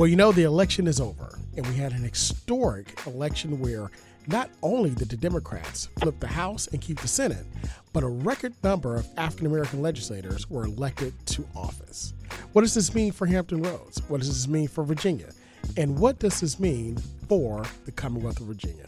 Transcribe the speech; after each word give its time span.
Well, 0.00 0.08
you 0.08 0.16
know, 0.16 0.32
the 0.32 0.44
election 0.44 0.86
is 0.86 0.98
over, 0.98 1.38
and 1.58 1.66
we 1.66 1.74
had 1.74 1.92
an 1.92 2.04
historic 2.04 2.98
election 3.06 3.60
where 3.60 3.90
not 4.28 4.48
only 4.62 4.88
did 4.88 5.10
the 5.10 5.16
Democrats 5.18 5.90
flip 5.98 6.18
the 6.20 6.26
House 6.26 6.68
and 6.68 6.80
keep 6.80 6.98
the 7.00 7.06
Senate, 7.06 7.44
but 7.92 8.02
a 8.02 8.08
record 8.08 8.54
number 8.64 8.96
of 8.96 9.06
African 9.18 9.44
American 9.44 9.82
legislators 9.82 10.48
were 10.48 10.64
elected 10.64 11.12
to 11.26 11.46
office. 11.54 12.14
What 12.54 12.62
does 12.62 12.72
this 12.72 12.94
mean 12.94 13.12
for 13.12 13.26
Hampton 13.26 13.60
Roads? 13.60 14.00
What 14.08 14.20
does 14.20 14.28
this 14.30 14.48
mean 14.48 14.68
for 14.68 14.84
Virginia? 14.84 15.32
And 15.76 15.98
what 15.98 16.18
does 16.18 16.40
this 16.40 16.58
mean 16.58 16.96
for 17.28 17.66
the 17.84 17.92
Commonwealth 17.92 18.40
of 18.40 18.46
Virginia? 18.46 18.86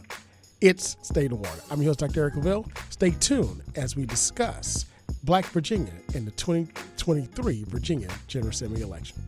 It's 0.61 0.97
State 1.03 1.31
of. 1.31 1.45
I'm 1.69 1.79
your 1.79 1.91
host, 1.91 1.99
Dr. 1.99 2.21
Eric 2.21 2.33
Claville. 2.33 2.67
Stay 2.91 3.11
tuned 3.11 3.61
as 3.75 3.95
we 3.95 4.07
discuss 4.07 4.87
Black 5.23 5.45
Virginia 5.45 5.93
in 6.15 6.25
the 6.25 6.31
2023 6.31 7.65
Virginia 7.67 8.09
General 8.25 8.49
Assembly 8.49 8.81
election. 8.81 9.21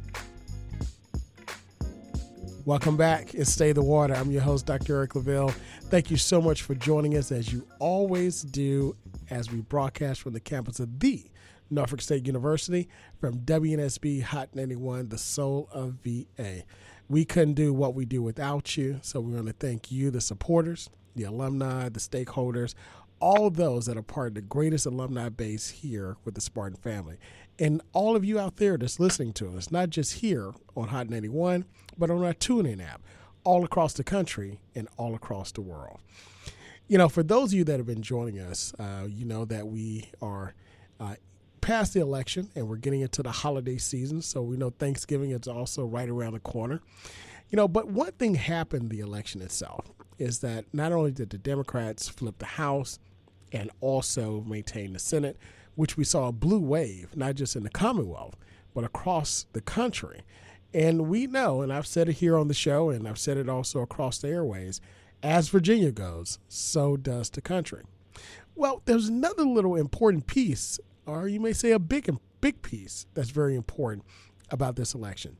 Welcome 2.66 2.97
back. 2.97 3.36
It's 3.36 3.52
Stay 3.52 3.73
the 3.73 3.84
Water. 3.84 4.16
I'm 4.16 4.31
your 4.31 4.41
host, 4.41 4.66
Dr. 4.66 4.95
Eric 4.95 5.12
Claville. 5.12 5.53
Thank 5.84 6.09
you 6.09 6.17
so 6.17 6.41
much 6.41 6.63
for 6.63 6.73
joining 6.73 7.16
us 7.16 7.31
as 7.31 7.53
you 7.53 7.67
always 7.77 8.41
do 8.41 8.95
as 9.30 9.52
we 9.52 9.62
broadcast 9.62 10.20
from 10.23 10.34
the 10.34 10.40
campus 10.40 10.80
of 10.80 10.99
the 10.99 11.23
Norfolk 11.70 12.02
State 12.02 12.26
University 12.26 12.90
from 13.21 13.38
WNSB 13.41 14.23
Hot 14.23 14.49
91, 14.55 15.09
the 15.09 15.17
soul 15.20 15.70
of 15.73 15.98
VA. 16.04 16.63
We 17.07 17.23
couldn't 17.23 17.54
do 17.54 17.71
what 17.71 17.93
we 17.93 18.04
do 18.04 18.23
without 18.23 18.76
you, 18.76 18.98
so 19.04 19.20
we 19.20 19.35
want 19.35 19.45
to 19.45 19.54
thank 19.54 19.91
you, 19.91 20.09
the 20.09 20.20
supporters, 20.20 20.90
the 21.16 21.26
alumni, 21.26 21.90
the 21.90 21.99
stakeholders, 21.99 22.73
all 23.20 23.50
those 23.50 23.86
that 23.86 23.98
are 23.98 24.02
part 24.02 24.30
of 24.30 24.34
the 24.36 24.42
greatest 24.42 24.86
alumni 24.86 25.30
base 25.30 25.70
here 25.70 26.18
with 26.26 26.36
the 26.36 26.42
Spartan 26.42 26.78
family. 26.78 27.18
And 27.58 27.82
all 27.94 28.16
of 28.16 28.26
you 28.26 28.40
out 28.40 28.58
there 28.58 28.78
that's 28.78 29.00
listening 29.00 29.34
to 29.34 29.55
us, 29.58 29.72
not 29.72 29.90
just 29.90 30.16
here 30.16 30.54
on 30.76 30.90
Hot 30.90 31.10
91, 31.10 31.66
but 31.98 32.10
on 32.10 32.24
our 32.24 32.34
TuneIn 32.34 32.86
app, 32.86 33.02
all 33.44 33.64
across 33.64 33.94
the 33.94 34.04
country 34.04 34.60
and 34.74 34.88
all 34.98 35.16
across 35.16 35.52
the 35.52 35.62
world. 35.62 35.99
You 36.88 36.98
know, 36.98 37.10
for 37.10 37.24
those 37.24 37.52
of 37.52 37.57
you 37.57 37.63
that 37.63 37.77
have 37.77 37.88
been 37.88 38.02
joining 38.02 38.40
us, 38.40 38.74
uh, 38.77 39.07
you 39.07 39.26
know 39.26 39.46
that 39.46 39.68
we 39.68 40.12
are 40.22 40.54
uh, 41.00 41.16
past 41.62 41.94
the 41.94 42.02
election 42.02 42.50
and 42.55 42.68
we're 42.68 42.76
getting 42.76 43.02
into 43.02 43.24
the 43.24 43.32
holiday 43.32 43.77
season. 43.77 44.22
So 44.22 44.41
we 44.44 44.57
know 44.57 44.70
Thanksgiving 44.70 45.32
is 45.32 45.48
also 45.48 45.85
right 45.85 46.10
around 46.10 46.34
the 46.34 46.40
corner. 46.40 46.82
You 47.50 47.55
know, 47.55 47.68
but 47.68 47.88
one 47.88 48.12
thing 48.13 48.35
happened 48.35 48.90
the 48.90 49.00
election 49.00 49.41
itself 49.41 49.91
is 50.18 50.40
that 50.40 50.66
not 50.74 50.91
only 50.91 51.12
did 51.12 51.30
the 51.30 51.38
Democrats 51.38 52.08
flip 52.10 52.38
the 52.38 52.46
House 52.46 52.99
and 53.52 53.70
also 53.82 54.44
maintain 54.48 54.94
the 54.94 54.99
Senate, 54.99 55.38
which 55.76 55.98
we 55.98 56.04
saw 56.04 56.27
a 56.27 56.34
blue 56.34 56.60
wave, 56.60 57.16
not 57.16 57.35
just 57.35 57.55
in 57.55 57.63
the 57.63 57.70
Commonwealth, 57.70 58.35
but 58.74 58.84
across 58.84 59.46
the 59.54 59.62
country. 59.62 60.22
And 60.74 61.07
we 61.07 61.27
know, 61.27 61.62
and 61.62 61.72
I've 61.72 61.88
said 61.88 62.10
it 62.10 62.13
here 62.13 62.38
on 62.38 62.48
the 62.48 62.54
show, 62.54 62.90
and 62.90 63.07
I've 63.07 63.20
said 63.20 63.38
it 63.38 63.49
also 63.49 63.82
across 63.82 64.18
the 64.18 64.30
airways, 64.30 64.81
as 65.24 65.50
Virginia 65.50 65.91
goes, 65.91 66.40
so 66.47 66.97
does 66.97 67.29
the 67.29 67.41
country. 67.41 67.84
Well, 68.56 68.81
there's 68.85 69.07
another 69.07 69.44
little 69.44 69.75
important 69.75 70.28
piece, 70.28 70.79
or 71.06 71.28
you 71.28 71.40
may 71.40 71.53
say 71.53 71.72
a 71.72 71.79
big, 71.79 72.09
big 72.41 72.62
piece 72.62 73.06
that's 73.13 73.29
very 73.29 73.56
important 73.56 74.06
about 74.50 74.75
this 74.75 74.94
election. 74.94 75.38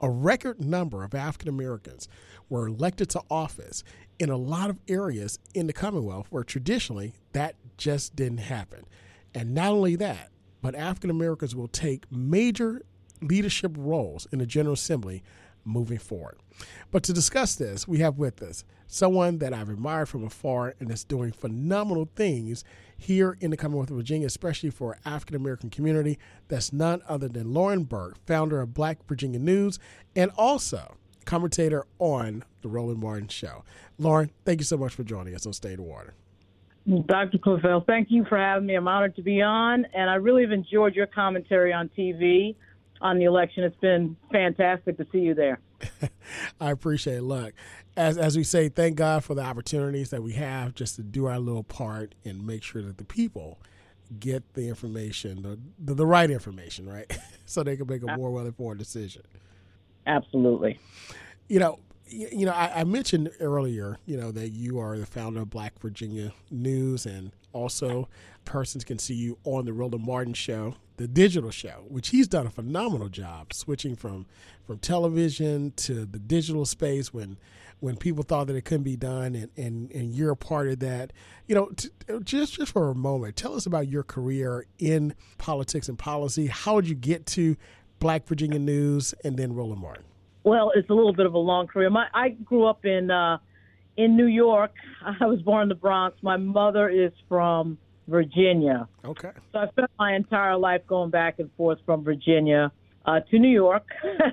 A 0.00 0.10
record 0.10 0.60
number 0.60 1.04
of 1.04 1.14
African 1.14 1.48
Americans 1.48 2.08
were 2.48 2.66
elected 2.66 3.08
to 3.10 3.22
office 3.30 3.82
in 4.18 4.30
a 4.30 4.36
lot 4.36 4.70
of 4.70 4.78
areas 4.88 5.38
in 5.54 5.66
the 5.66 5.72
Commonwealth 5.72 6.26
where 6.30 6.44
traditionally 6.44 7.14
that 7.32 7.54
just 7.76 8.14
didn't 8.14 8.38
happen. 8.38 8.84
And 9.34 9.54
not 9.54 9.70
only 9.70 9.96
that, 9.96 10.30
but 10.60 10.74
African 10.74 11.10
Americans 11.10 11.54
will 11.54 11.68
take 11.68 12.10
major 12.10 12.82
leadership 13.22 13.72
roles 13.76 14.26
in 14.32 14.38
the 14.38 14.46
General 14.46 14.74
Assembly 14.74 15.22
moving 15.66 15.98
forward. 15.98 16.38
But 16.90 17.02
to 17.04 17.12
discuss 17.12 17.56
this, 17.56 17.86
we 17.86 17.98
have 17.98 18.18
with 18.18 18.42
us 18.42 18.64
someone 18.86 19.38
that 19.38 19.52
I've 19.52 19.68
admired 19.68 20.08
from 20.08 20.24
afar 20.24 20.74
and 20.80 20.90
is 20.90 21.04
doing 21.04 21.32
phenomenal 21.32 22.08
things 22.14 22.64
here 22.96 23.36
in 23.40 23.50
the 23.50 23.56
Commonwealth 23.56 23.90
of 23.90 23.96
Virginia, 23.96 24.26
especially 24.26 24.70
for 24.70 24.96
African 25.04 25.36
American 25.36 25.70
community. 25.70 26.18
That's 26.48 26.72
none 26.72 27.02
other 27.08 27.28
than 27.28 27.52
Lauren 27.52 27.84
Burke, 27.84 28.16
founder 28.26 28.60
of 28.60 28.72
Black 28.72 29.06
Virginia 29.06 29.38
News, 29.38 29.78
and 30.14 30.30
also 30.36 30.96
commentator 31.24 31.84
on 31.98 32.44
the 32.62 32.68
Roland 32.68 33.00
Martin 33.00 33.28
Show. 33.28 33.64
Lauren, 33.98 34.30
thank 34.44 34.60
you 34.60 34.64
so 34.64 34.76
much 34.76 34.94
for 34.94 35.02
joining 35.02 35.34
us 35.34 35.46
on 35.46 35.52
State 35.52 35.78
of 35.78 35.84
Water. 35.84 36.14
Dr. 37.06 37.38
Claville, 37.38 37.84
thank 37.84 38.12
you 38.12 38.24
for 38.26 38.38
having 38.38 38.66
me. 38.66 38.74
I'm 38.74 38.86
honored 38.86 39.16
to 39.16 39.22
be 39.22 39.42
on, 39.42 39.84
and 39.92 40.08
I 40.08 40.14
really 40.14 40.42
have 40.42 40.52
enjoyed 40.52 40.94
your 40.94 41.08
commentary 41.08 41.72
on 41.72 41.90
TV 41.98 42.54
on 43.00 43.18
the 43.18 43.24
election. 43.24 43.64
It's 43.64 43.76
been 43.76 44.16
fantastic 44.30 44.96
to 44.98 45.06
see 45.12 45.18
you 45.18 45.34
there. 45.34 45.60
I 46.60 46.70
appreciate 46.70 47.16
it. 47.16 47.22
Look, 47.22 47.54
as 47.96 48.18
as 48.18 48.36
we 48.36 48.44
say, 48.44 48.68
thank 48.68 48.96
God 48.96 49.24
for 49.24 49.34
the 49.34 49.42
opportunities 49.42 50.10
that 50.10 50.22
we 50.22 50.32
have 50.32 50.74
just 50.74 50.96
to 50.96 51.02
do 51.02 51.26
our 51.26 51.38
little 51.38 51.64
part 51.64 52.14
and 52.24 52.46
make 52.46 52.62
sure 52.62 52.82
that 52.82 52.98
the 52.98 53.04
people 53.04 53.58
get 54.18 54.54
the 54.54 54.68
information, 54.68 55.42
the 55.42 55.58
the, 55.78 55.94
the 55.94 56.06
right 56.06 56.30
information, 56.30 56.88
right, 56.88 57.18
so 57.44 57.62
they 57.62 57.76
can 57.76 57.86
make 57.86 58.02
a 58.02 58.16
more 58.16 58.30
well 58.30 58.46
informed 58.46 58.78
decision. 58.78 59.22
Absolutely. 60.06 60.78
You 61.48 61.60
know, 61.60 61.78
you 62.08 62.46
know, 62.46 62.52
I, 62.52 62.80
I, 62.80 62.84
mentioned 62.84 63.30
earlier, 63.40 63.98
you 64.06 64.16
know, 64.16 64.30
that 64.30 64.50
you 64.50 64.78
are 64.78 64.96
the 64.96 65.06
founder 65.06 65.40
of 65.40 65.50
Black 65.50 65.78
Virginia 65.80 66.32
News, 66.50 67.04
and 67.04 67.32
also 67.52 68.08
persons 68.44 68.84
can 68.84 68.98
see 68.98 69.14
you 69.14 69.38
on 69.44 69.64
the 69.64 69.72
Roland 69.72 70.06
Martin 70.06 70.34
Show, 70.34 70.76
the 70.96 71.06
digital 71.08 71.50
show, 71.50 71.84
which 71.88 72.08
he's 72.08 72.28
done 72.28 72.46
a 72.46 72.50
phenomenal 72.50 73.08
job 73.08 73.52
switching 73.52 73.96
from 73.96 74.26
from 74.66 74.78
television 74.78 75.72
to 75.76 76.04
the 76.04 76.18
digital 76.18 76.64
space 76.64 77.12
when 77.12 77.36
when 77.80 77.96
people 77.96 78.22
thought 78.22 78.46
that 78.46 78.56
it 78.56 78.64
couldn't 78.64 78.84
be 78.84 78.96
done, 78.96 79.34
and 79.34 79.50
and, 79.56 79.92
and 79.92 80.14
you're 80.14 80.32
a 80.32 80.36
part 80.36 80.68
of 80.68 80.78
that. 80.80 81.12
You 81.46 81.54
know, 81.54 81.66
t- 81.76 81.90
just 82.24 82.54
just 82.54 82.72
for 82.72 82.90
a 82.90 82.94
moment, 82.94 83.36
tell 83.36 83.54
us 83.54 83.66
about 83.66 83.88
your 83.88 84.02
career 84.02 84.66
in 84.78 85.14
politics 85.38 85.88
and 85.88 85.98
policy. 85.98 86.46
How 86.46 86.80
did 86.80 86.88
you 86.88 86.96
get 86.96 87.26
to 87.26 87.56
Black 87.98 88.26
Virginia 88.26 88.58
News 88.58 89.14
and 89.24 89.36
then 89.36 89.54
Roland 89.54 89.80
Martin? 89.80 90.04
Well, 90.44 90.72
it's 90.74 90.88
a 90.90 90.94
little 90.94 91.14
bit 91.14 91.26
of 91.26 91.34
a 91.34 91.38
long 91.38 91.66
career. 91.66 91.90
My 91.90 92.06
I 92.14 92.30
grew 92.30 92.66
up 92.66 92.84
in 92.84 93.10
uh, 93.10 93.38
in 93.96 94.16
New 94.16 94.26
York. 94.26 94.72
I 95.20 95.26
was 95.26 95.42
born 95.42 95.64
in 95.64 95.68
the 95.68 95.74
Bronx. 95.74 96.16
My 96.22 96.36
mother 96.36 96.88
is 96.88 97.12
from 97.28 97.78
Virginia. 98.08 98.88
Okay. 99.04 99.30
So 99.52 99.58
I 99.58 99.68
spent 99.68 99.90
my 99.98 100.14
entire 100.14 100.56
life 100.56 100.82
going 100.86 101.10
back 101.10 101.38
and 101.38 101.50
forth 101.56 101.78
from 101.84 102.04
Virginia 102.04 102.72
uh, 103.04 103.20
to 103.30 103.38
New 103.38 103.50
York, 103.50 103.86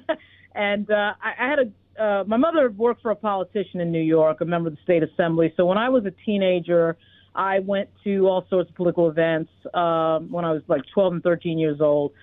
and 0.55 0.89
uh, 0.89 1.13
I, 1.21 1.45
I 1.45 1.49
had 1.49 1.59
a. 1.59 1.71
Uh, 1.93 2.23
my 2.25 2.37
mother 2.37 2.71
worked 2.71 3.03
for 3.03 3.11
a 3.11 3.15
politician 3.15 3.79
in 3.79 3.91
New 3.91 4.01
York, 4.01 4.41
a 4.41 4.45
member 4.45 4.67
of 4.69 4.75
the 4.75 4.81
state 4.81 5.03
assembly. 5.03 5.53
So 5.55 5.63
when 5.67 5.77
I 5.77 5.89
was 5.89 6.03
a 6.05 6.11
teenager, 6.25 6.97
I 7.35 7.59
went 7.59 7.87
to 8.03 8.27
all 8.27 8.47
sorts 8.49 8.71
of 8.71 8.75
political 8.75 9.11
events 9.11 9.51
um, 9.75 10.31
when 10.31 10.43
I 10.43 10.53
was 10.53 10.63
like 10.67 10.81
12 10.91 11.13
and 11.13 11.23
13 11.23 11.59
years 11.59 11.81
old 11.81 12.13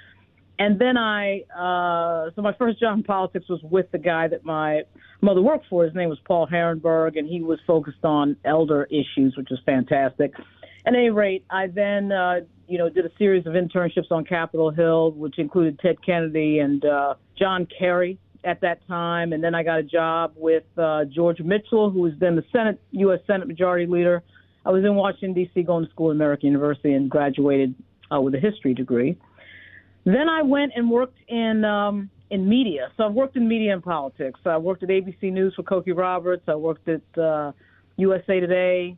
and 0.61 0.79
then 0.79 0.99
I, 0.99 1.41
uh, 1.57 2.31
so 2.37 2.43
my 2.43 2.53
first 2.53 2.79
job 2.79 2.99
in 2.99 3.03
politics 3.03 3.49
was 3.49 3.63
with 3.63 3.91
the 3.93 3.99
guy 3.99 4.29
that 4.29 4.45
my 4.45 4.83
mother 5.23 5.41
worked 5.41 5.65
for. 5.71 5.85
His 5.85 5.95
name 5.95 6.11
was 6.11 6.19
Paul 6.27 6.47
Harenberg, 6.47 7.19
and 7.19 7.27
he 7.27 7.41
was 7.41 7.59
focused 7.67 8.05
on 8.05 8.37
elder 8.45 8.85
issues, 8.85 9.35
which 9.39 9.49
was 9.51 9.59
fantastic. 9.65 10.35
At 10.87 10.95
any 10.95 11.11
rate, 11.11 11.45
I 11.51 11.67
then, 11.67 12.11
uh, 12.11 12.41
you 12.67 12.79
know, 12.79 12.89
did 12.89 13.05
a 13.05 13.11
series 13.19 13.47
of 13.47 13.53
internships 13.53 14.11
on 14.11 14.25
Capitol 14.25 14.71
Hill, 14.71 15.13
which 15.13 15.39
included 15.39 15.79
Ted 15.79 15.97
Kennedy 16.05 16.61
and 16.61 16.85
uh, 16.85 17.15
John 17.39 17.67
Kerry 17.67 18.19
at 18.45 18.61
that 18.63 18.87
time. 18.87 19.33
And 19.33 19.45
then 19.45 19.55
I 19.55 19.63
got 19.63 19.79
a 19.79 19.83
job 19.83 20.33
with 20.37 20.65
uh, 20.79 21.05
George 21.05 21.41
Mitchell, 21.41 21.91
who 21.91 22.01
was 22.01 22.13
then 22.19 22.37
the 22.37 22.45
Senate, 22.51 22.81
U.S. 22.93 23.21
Senate 23.27 23.47
Majority 23.47 23.87
Leader. 23.87 24.23
I 24.65 24.71
was 24.71 24.85
in 24.85 24.95
Washington, 24.95 25.35
D.C., 25.35 25.63
going 25.63 25.85
to 25.85 25.91
school 25.91 26.11
at 26.11 26.17
American 26.17 26.49
University 26.49 26.93
and 26.93 27.11
graduated 27.11 27.75
uh, 28.15 28.21
with 28.21 28.35
a 28.35 28.41
history 28.41 28.75
degree. 28.75 29.17
Then 30.05 30.29
I 30.29 30.43
went 30.43 30.73
and 30.75 30.91
worked 30.91 31.19
in 31.29 31.65
um, 31.65 32.11
in 32.31 32.49
media. 32.49 32.91
So 32.97 33.05
I've 33.05 33.13
worked 33.13 33.37
in 33.37 33.47
media 33.47 33.73
and 33.73 33.83
politics. 33.83 34.41
I 34.47 34.57
worked 34.57 34.83
at 34.83 34.89
ABC 34.89 35.33
News 35.33 35.55
for 35.55 35.63
Cokie 35.63 35.97
Roberts. 35.97 36.45
I 36.47 36.55
worked 36.55 36.89
at 36.89 37.03
uh, 37.19 37.53
USA 37.97 38.41
Today. 38.41 38.97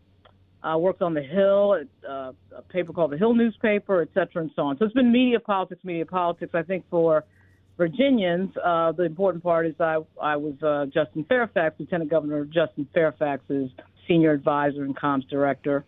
I 0.63 0.77
worked 0.77 1.03
on 1.03 1.15
the 1.15 1.23
Hill, 1.23 1.85
uh, 2.09 2.33
a 2.57 2.63
paper 2.71 2.93
called 2.93 3.13
the 3.13 3.19
Hill 3.19 3.35
Newspaper, 3.35 4.03
et 4.03 4.09
cetera, 4.15 4.43
and 4.43 4.51
so 4.55 4.63
on. 4.63 4.79
So 4.79 4.85
it's 4.85 4.95
been 4.95 5.13
media 5.13 5.41
politics, 5.41 5.83
media 5.85 6.07
politics. 6.07 6.53
I 6.55 6.63
think 6.63 6.85
for 6.89 7.25
Virginians, 7.77 8.51
uh, 8.65 8.93
the 8.93 9.05
important 9.05 9.43
part 9.43 9.67
is 9.67 9.75
I 9.81 9.99
I 10.21 10.37
was 10.37 10.55
uh, 10.63 10.87
Justin 10.87 11.25
Fairfax, 11.25 11.77
Lieutenant 11.79 12.11
Governor 12.11 12.45
Justin 12.45 12.87
Fairfax's 12.95 13.71
senior 14.07 14.33
advisor 14.33 14.85
and 14.85 14.97
comms 14.97 15.29
director, 15.29 15.85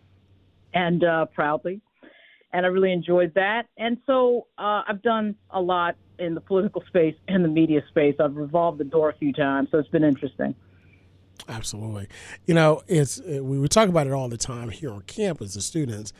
and 0.73 1.03
uh, 1.03 1.25
proudly 1.25 1.81
and 2.55 2.65
I 2.65 2.69
really 2.69 2.93
enjoyed 2.93 3.33
that. 3.35 3.63
And 3.77 3.97
so 4.05 4.47
uh, 4.57 4.83
I've 4.87 5.01
done 5.01 5.35
a 5.49 5.59
lot 5.59 5.97
in 6.19 6.35
the 6.35 6.39
political 6.39 6.81
space 6.87 7.15
and 7.27 7.43
the 7.43 7.49
media 7.49 7.81
space. 7.89 8.15
I've 8.17 8.37
revolved 8.37 8.77
the 8.77 8.85
door 8.85 9.09
a 9.09 9.17
few 9.17 9.33
times, 9.33 9.67
so 9.71 9.77
it's 9.77 9.89
been 9.89 10.05
interesting. 10.05 10.55
Absolutely. 11.47 12.07
You 12.45 12.53
know, 12.53 12.81
it's 12.87 13.19
uh, 13.19 13.43
we 13.43 13.59
we 13.59 13.67
talk 13.67 13.89
about 13.89 14.07
it 14.07 14.13
all 14.13 14.29
the 14.29 14.37
time 14.37 14.69
here 14.69 14.91
on 14.91 15.01
campus 15.01 15.53
the 15.53 15.61
students. 15.61 16.13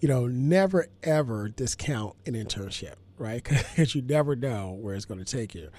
You 0.00 0.08
know, 0.08 0.26
never 0.26 0.86
ever 1.02 1.48
discount 1.48 2.14
an 2.26 2.34
internship, 2.34 2.94
right? 3.18 3.42
Because 3.48 3.94
you 3.94 4.02
never 4.02 4.36
know 4.36 4.76
where 4.80 4.94
it's 4.94 5.04
going 5.04 5.22
to 5.22 5.24
take 5.24 5.54
you. 5.54 5.70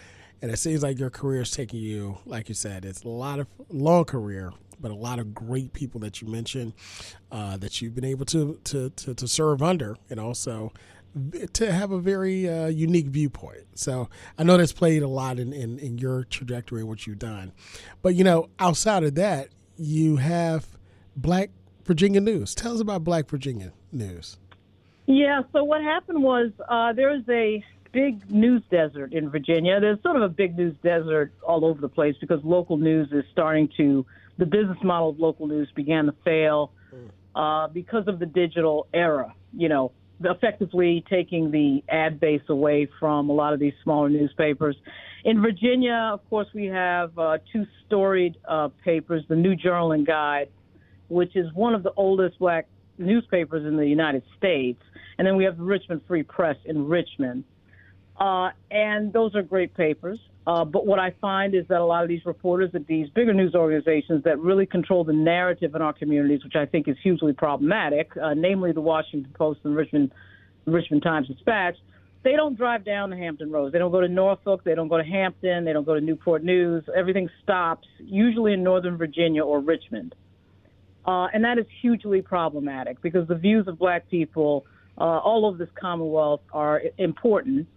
And 0.41 0.51
it 0.51 0.57
seems 0.57 0.83
like 0.83 0.99
your 0.99 1.09
career 1.09 1.41
is 1.41 1.51
taking 1.51 1.79
you, 1.81 2.17
like 2.25 2.47
you 2.49 2.55
said, 2.55 2.85
it's 2.85 3.03
a 3.03 3.09
lot 3.09 3.39
of 3.39 3.47
long 3.69 4.05
career, 4.05 4.53
but 4.79 4.91
a 4.91 4.95
lot 4.95 5.19
of 5.19 5.33
great 5.33 5.73
people 5.73 5.99
that 6.01 6.21
you 6.21 6.27
mentioned 6.29 6.73
uh, 7.31 7.57
that 7.57 7.81
you've 7.81 7.93
been 7.93 8.05
able 8.05 8.25
to, 8.27 8.59
to, 8.65 8.89
to, 8.91 9.13
to 9.13 9.27
serve 9.27 9.61
under 9.61 9.97
and 10.09 10.19
also 10.19 10.71
to 11.53 11.71
have 11.71 11.91
a 11.91 11.99
very 11.99 12.47
uh, 12.47 12.67
unique 12.67 13.07
viewpoint. 13.07 13.65
So 13.75 14.09
I 14.37 14.43
know 14.43 14.57
that's 14.57 14.73
played 14.73 15.03
a 15.03 15.07
lot 15.07 15.39
in, 15.39 15.53
in, 15.53 15.79
in 15.79 15.97
your 15.97 16.23
trajectory 16.25 16.81
and 16.81 16.89
what 16.89 17.07
you've 17.07 17.19
done. 17.19 17.51
But, 18.01 18.15
you 18.15 18.23
know, 18.23 18.49
outside 18.59 19.03
of 19.03 19.15
that, 19.15 19.49
you 19.77 20.17
have 20.17 20.77
Black 21.15 21.49
Virginia 21.85 22.21
News. 22.21 22.53
Tell 22.53 22.73
us 22.73 22.81
about 22.81 23.03
Black 23.03 23.29
Virginia 23.29 23.73
News. 23.91 24.37
Yeah, 25.05 25.41
so 25.53 25.63
what 25.63 25.81
happened 25.81 26.21
was 26.21 26.51
uh, 26.67 26.93
there 26.93 27.09
was 27.09 27.23
a 27.29 27.63
big 27.91 28.29
news 28.29 28.61
desert 28.69 29.13
in 29.13 29.29
Virginia. 29.31 29.79
There's 29.79 30.01
sort 30.03 30.15
of 30.15 30.21
a 30.21 30.29
big 30.29 30.55
news 30.55 30.75
desert 30.83 31.33
all 31.41 31.65
over 31.65 31.81
the 31.81 31.89
place 31.89 32.15
because 32.21 32.43
local 32.43 32.77
news 32.77 33.09
is 33.11 33.23
starting 33.31 33.69
to, 33.77 34.05
the 34.37 34.45
business 34.45 34.77
model 34.83 35.09
of 35.09 35.19
local 35.19 35.47
news 35.47 35.67
began 35.75 36.05
to 36.05 36.13
fail 36.23 36.71
uh, 37.35 37.67
because 37.69 38.07
of 38.07 38.19
the 38.19 38.25
digital 38.25 38.87
era, 38.93 39.33
you 39.57 39.69
know, 39.69 39.91
effectively 40.23 41.03
taking 41.09 41.51
the 41.51 41.83
ad 41.89 42.19
base 42.19 42.41
away 42.49 42.87
from 42.99 43.29
a 43.29 43.33
lot 43.33 43.53
of 43.53 43.59
these 43.59 43.73
smaller 43.83 44.09
newspapers. 44.09 44.75
In 45.25 45.41
Virginia, 45.41 46.11
of 46.13 46.27
course, 46.29 46.47
we 46.53 46.65
have 46.65 47.17
uh, 47.17 47.37
two 47.51 47.65
storied 47.85 48.37
uh, 48.47 48.69
papers, 48.83 49.23
the 49.27 49.35
New 49.35 49.55
Journal 49.55 49.91
and 49.91 50.05
Guide, 50.05 50.49
which 51.09 51.35
is 51.35 51.51
one 51.53 51.73
of 51.73 51.83
the 51.83 51.91
oldest 51.97 52.39
black 52.39 52.67
newspapers 52.97 53.65
in 53.65 53.77
the 53.77 53.85
United 53.87 54.23
States. 54.37 54.81
And 55.17 55.27
then 55.27 55.35
we 55.35 55.43
have 55.43 55.57
the 55.57 55.63
Richmond 55.63 56.01
Free 56.07 56.23
Press 56.23 56.57
in 56.65 56.87
Richmond. 56.87 57.43
Uh, 58.17 58.49
and 58.69 59.11
those 59.11 59.35
are 59.35 59.41
great 59.41 59.73
papers. 59.73 60.19
Uh, 60.47 60.65
but 60.65 60.85
what 60.85 60.99
I 60.99 61.13
find 61.21 61.53
is 61.53 61.65
that 61.67 61.79
a 61.79 61.85
lot 61.85 62.03
of 62.03 62.09
these 62.09 62.25
reporters 62.25 62.71
at 62.73 62.87
these 62.87 63.07
bigger 63.09 63.33
news 63.33 63.53
organizations 63.53 64.23
that 64.23 64.39
really 64.39 64.65
control 64.65 65.03
the 65.03 65.13
narrative 65.13 65.75
in 65.75 65.81
our 65.81 65.93
communities, 65.93 66.43
which 66.43 66.55
I 66.55 66.65
think 66.65 66.87
is 66.87 66.95
hugely 67.03 67.33
problematic, 67.33 68.11
uh, 68.17 68.33
namely 68.33 68.71
the 68.71 68.81
Washington 68.81 69.31
Post 69.37 69.59
and 69.63 69.75
Richmond 69.75 70.11
Richmond 70.65 71.03
Times 71.03 71.27
Dispatch, 71.27 71.75
they 72.23 72.33
don't 72.33 72.57
drive 72.57 72.83
down 72.83 73.09
the 73.09 73.15
Hampton 73.15 73.51
Roads. 73.51 73.71
They 73.71 73.79
don't 73.79 73.91
go 73.91 74.01
to 74.01 74.07
Norfolk. 74.07 74.63
They 74.63 74.75
don't 74.75 74.89
go 74.89 74.97
to 74.97 75.03
Hampton. 75.03 75.65
They 75.65 75.73
don't 75.73 75.85
go 75.85 75.95
to 75.95 76.01
Newport 76.01 76.43
News. 76.43 76.83
Everything 76.95 77.29
stops 77.43 77.87
usually 77.99 78.53
in 78.53 78.63
Northern 78.63 78.97
Virginia 78.97 79.43
or 79.43 79.59
Richmond. 79.61 80.15
Uh, 81.05 81.27
and 81.33 81.43
that 81.43 81.57
is 81.57 81.65
hugely 81.81 82.21
problematic 82.21 83.01
because 83.01 83.27
the 83.27 83.35
views 83.35 83.67
of 83.67 83.79
black 83.79 84.09
people 84.09 84.65
uh, 84.97 85.03
all 85.03 85.45
over 85.45 85.57
this 85.57 85.69
Commonwealth 85.79 86.41
are 86.51 86.81
important 86.97 87.67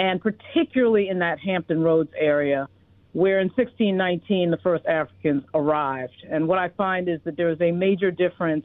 and 0.00 0.18
particularly 0.18 1.10
in 1.10 1.18
that 1.18 1.38
Hampton 1.38 1.82
Roads 1.82 2.10
area, 2.18 2.70
where 3.12 3.38
in 3.38 3.48
1619 3.48 4.50
the 4.50 4.56
first 4.56 4.86
Africans 4.86 5.44
arrived. 5.52 6.24
And 6.28 6.48
what 6.48 6.58
I 6.58 6.70
find 6.70 7.06
is 7.06 7.20
that 7.24 7.36
there 7.36 7.50
is 7.50 7.60
a 7.60 7.70
major 7.70 8.10
difference 8.10 8.64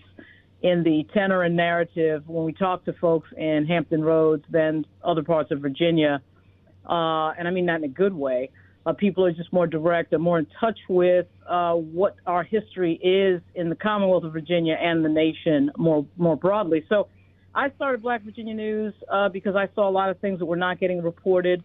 in 0.61 0.83
the 0.83 1.05
tenor 1.13 1.43
and 1.43 1.57
narrative 1.57 2.23
when 2.25 2.45
we 2.45 2.53
talk 2.53 2.85
to 2.85 2.93
folks 2.93 3.27
in 3.35 3.65
Hampton 3.67 4.01
Roads 4.01 4.45
than 4.49 4.85
other 5.03 5.23
parts 5.23 5.51
of 5.51 5.59
Virginia. 5.59 6.21
Uh, 6.89 7.31
and 7.31 7.49
I 7.49 7.51
mean 7.51 7.65
that 7.65 7.79
in 7.79 7.83
a 7.83 7.89
good 7.89 8.13
way. 8.13 8.49
Uh, 8.85 8.93
people 8.93 9.25
are 9.25 9.33
just 9.33 9.51
more 9.51 9.67
direct 9.67 10.13
and 10.13 10.23
more 10.23 10.39
in 10.39 10.47
touch 10.61 10.79
with 10.87 11.25
uh, 11.49 11.73
what 11.73 12.15
our 12.25 12.43
history 12.43 12.93
is 13.03 13.41
in 13.55 13.67
the 13.67 13.75
Commonwealth 13.75 14.23
of 14.23 14.31
Virginia 14.31 14.77
and 14.79 15.03
the 15.03 15.09
nation 15.09 15.69
more 15.75 16.05
more 16.15 16.37
broadly. 16.37 16.85
So 16.87 17.09
I 17.55 17.69
started 17.77 18.01
Black 18.01 18.21
Virginia 18.23 18.53
News 18.53 18.93
uh, 19.09 19.29
because 19.29 19.55
I 19.55 19.69
saw 19.75 19.87
a 19.87 19.91
lot 19.91 20.09
of 20.09 20.19
things 20.19 20.39
that 20.39 20.45
were 20.45 20.57
not 20.57 20.79
getting 20.79 21.01
reported. 21.01 21.63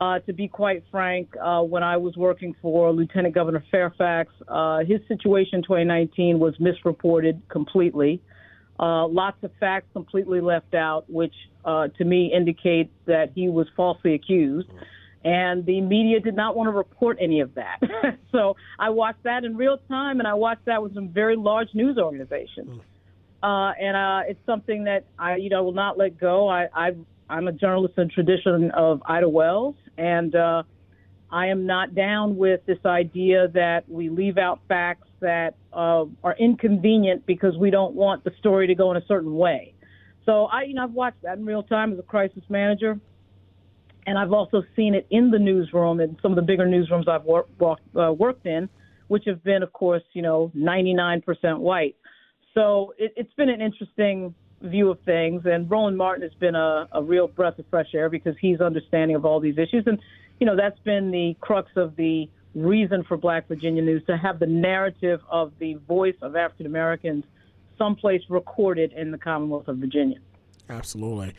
Uh, 0.00 0.18
to 0.20 0.32
be 0.32 0.48
quite 0.48 0.82
frank, 0.90 1.28
uh, 1.40 1.60
when 1.60 1.82
I 1.82 1.98
was 1.98 2.16
working 2.16 2.56
for 2.62 2.90
Lieutenant 2.90 3.34
Governor 3.34 3.62
Fairfax, 3.70 4.32
uh, 4.48 4.78
his 4.78 5.00
situation 5.06 5.56
in 5.56 5.62
2019 5.62 6.38
was 6.38 6.54
misreported 6.58 7.42
completely. 7.48 8.20
Uh, 8.80 9.06
lots 9.06 9.36
of 9.42 9.50
facts 9.60 9.86
completely 9.92 10.40
left 10.40 10.74
out, 10.74 11.04
which 11.08 11.34
uh, 11.66 11.88
to 11.98 12.04
me 12.04 12.32
indicate 12.34 12.90
that 13.04 13.32
he 13.34 13.50
was 13.50 13.66
falsely 13.76 14.14
accused. 14.14 14.70
And 15.22 15.66
the 15.66 15.82
media 15.82 16.18
did 16.18 16.34
not 16.34 16.56
want 16.56 16.68
to 16.68 16.72
report 16.72 17.18
any 17.20 17.40
of 17.40 17.54
that. 17.54 17.78
so 18.32 18.56
I 18.78 18.88
watched 18.88 19.22
that 19.24 19.44
in 19.44 19.54
real 19.54 19.76
time, 19.86 20.18
and 20.18 20.26
I 20.26 20.32
watched 20.32 20.64
that 20.64 20.82
with 20.82 20.94
some 20.94 21.10
very 21.10 21.36
large 21.36 21.68
news 21.74 21.98
organizations. 21.98 22.80
Uh, 23.42 23.72
and 23.80 23.96
uh, 23.96 24.20
it's 24.28 24.44
something 24.44 24.84
that 24.84 25.04
I, 25.18 25.36
you 25.36 25.48
know, 25.48 25.64
will 25.64 25.72
not 25.72 25.96
let 25.96 26.18
go. 26.18 26.48
I, 26.48 26.68
I, 26.74 26.90
I'm 27.28 27.48
a 27.48 27.52
journalist 27.52 27.94
in 27.96 28.10
tradition 28.10 28.70
of 28.72 29.02
Ida 29.06 29.28
Wells, 29.28 29.76
and 29.96 30.34
uh, 30.34 30.62
I 31.30 31.46
am 31.46 31.64
not 31.64 31.94
down 31.94 32.36
with 32.36 32.60
this 32.66 32.78
idea 32.84 33.48
that 33.54 33.88
we 33.88 34.10
leave 34.10 34.36
out 34.36 34.60
facts 34.68 35.08
that 35.20 35.54
uh, 35.72 36.04
are 36.24 36.36
inconvenient 36.38 37.24
because 37.24 37.56
we 37.56 37.70
don't 37.70 37.94
want 37.94 38.24
the 38.24 38.32
story 38.38 38.66
to 38.66 38.74
go 38.74 38.90
in 38.90 38.96
a 38.96 39.06
certain 39.06 39.34
way. 39.34 39.74
So 40.26 40.46
I, 40.46 40.62
you 40.62 40.74
know, 40.74 40.84
I've 40.84 40.92
watched 40.92 41.22
that 41.22 41.38
in 41.38 41.46
real 41.46 41.62
time 41.62 41.92
as 41.92 41.98
a 41.98 42.02
crisis 42.02 42.42
manager, 42.48 42.98
and 44.06 44.18
I've 44.18 44.32
also 44.32 44.62
seen 44.76 44.94
it 44.94 45.06
in 45.10 45.30
the 45.30 45.38
newsroom 45.38 46.00
in 46.00 46.16
some 46.20 46.32
of 46.32 46.36
the 46.36 46.42
bigger 46.42 46.66
newsrooms 46.66 47.08
I've 47.08 47.24
wor- 47.24 47.46
walked, 47.58 47.82
uh, 47.96 48.12
worked 48.12 48.46
in, 48.46 48.68
which 49.08 49.24
have 49.26 49.42
been, 49.44 49.62
of 49.62 49.72
course, 49.72 50.02
you 50.12 50.22
know, 50.22 50.50
99% 50.56 51.58
white. 51.58 51.96
So 52.54 52.94
it, 52.98 53.12
it's 53.16 53.32
been 53.34 53.48
an 53.48 53.60
interesting 53.60 54.34
view 54.62 54.90
of 54.90 55.00
things. 55.00 55.42
And 55.46 55.70
Roland 55.70 55.96
Martin 55.96 56.22
has 56.22 56.34
been 56.34 56.54
a, 56.54 56.88
a 56.92 57.02
real 57.02 57.26
breath 57.28 57.58
of 57.58 57.64
fresh 57.70 57.94
air 57.94 58.08
because 58.08 58.36
he's 58.40 58.60
understanding 58.60 59.16
of 59.16 59.24
all 59.24 59.40
these 59.40 59.58
issues. 59.58 59.84
And, 59.86 59.98
you 60.38 60.46
know, 60.46 60.56
that's 60.56 60.78
been 60.80 61.10
the 61.10 61.36
crux 61.40 61.70
of 61.76 61.96
the 61.96 62.28
reason 62.54 63.04
for 63.04 63.16
Black 63.16 63.48
Virginia 63.48 63.82
News 63.82 64.04
to 64.06 64.16
have 64.16 64.38
the 64.38 64.46
narrative 64.46 65.20
of 65.30 65.52
the 65.58 65.74
voice 65.88 66.16
of 66.20 66.36
African 66.36 66.66
Americans 66.66 67.24
someplace 67.78 68.22
recorded 68.28 68.92
in 68.92 69.10
the 69.10 69.18
Commonwealth 69.18 69.68
of 69.68 69.78
Virginia. 69.78 70.18
Absolutely. 70.68 71.32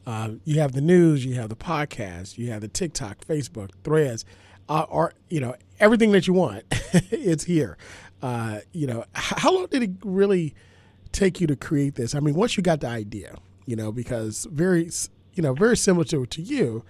Uh, 0.06 0.32
you 0.44 0.58
have 0.58 0.72
the 0.72 0.80
news, 0.80 1.24
you 1.24 1.34
have 1.34 1.48
the 1.48 1.56
podcast, 1.56 2.36
you 2.36 2.50
have 2.50 2.62
the 2.62 2.68
TikTok, 2.68 3.24
Facebook, 3.24 3.70
Threads, 3.84 4.24
uh, 4.68 4.86
or 4.88 5.14
you 5.30 5.40
know 5.40 5.54
everything 5.78 6.10
that 6.12 6.26
you 6.26 6.32
want. 6.32 6.64
it's 7.10 7.44
here. 7.44 7.78
Uh, 8.22 8.60
you 8.72 8.86
know, 8.86 9.04
how 9.12 9.52
long 9.52 9.66
did 9.66 9.82
it 9.82 9.90
really 10.02 10.54
take 11.12 11.40
you 11.40 11.46
to 11.46 11.54
create 11.56 11.94
this? 11.94 12.14
I 12.14 12.20
mean, 12.20 12.34
once 12.34 12.56
you 12.56 12.62
got 12.62 12.80
the 12.80 12.88
idea, 12.88 13.36
you 13.66 13.76
know, 13.76 13.92
because 13.92 14.46
very, 14.50 14.90
you 15.34 15.42
know, 15.42 15.54
very 15.54 15.76
similar 15.76 16.04
to 16.06 16.26
to 16.26 16.42
you 16.42 16.84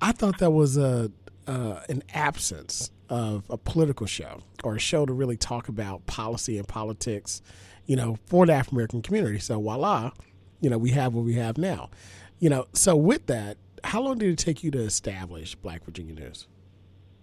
I 0.00 0.12
thought 0.12 0.38
that 0.38 0.50
was 0.50 0.76
a 0.76 1.10
uh, 1.46 1.80
an 1.88 2.02
absence 2.14 2.90
of 3.08 3.44
a 3.50 3.56
political 3.56 4.06
show 4.06 4.40
or 4.62 4.76
a 4.76 4.78
show 4.78 5.04
to 5.04 5.12
really 5.12 5.36
talk 5.36 5.68
about 5.68 6.06
policy 6.06 6.58
and 6.58 6.66
politics, 6.66 7.42
you 7.86 7.96
know, 7.96 8.18
for 8.26 8.46
the 8.46 8.52
African 8.52 8.76
American 8.76 9.02
community. 9.02 9.38
So 9.40 9.60
voila, 9.60 10.12
you 10.60 10.70
know, 10.70 10.78
we 10.78 10.90
have 10.90 11.12
what 11.12 11.24
we 11.24 11.34
have 11.34 11.58
now. 11.58 11.90
You 12.38 12.50
know, 12.50 12.66
so 12.72 12.96
with 12.96 13.26
that, 13.26 13.58
how 13.82 14.00
long 14.00 14.18
did 14.18 14.30
it 14.30 14.38
take 14.38 14.62
you 14.62 14.70
to 14.70 14.78
establish 14.78 15.54
Black 15.56 15.84
Virginia 15.84 16.14
News? 16.14 16.46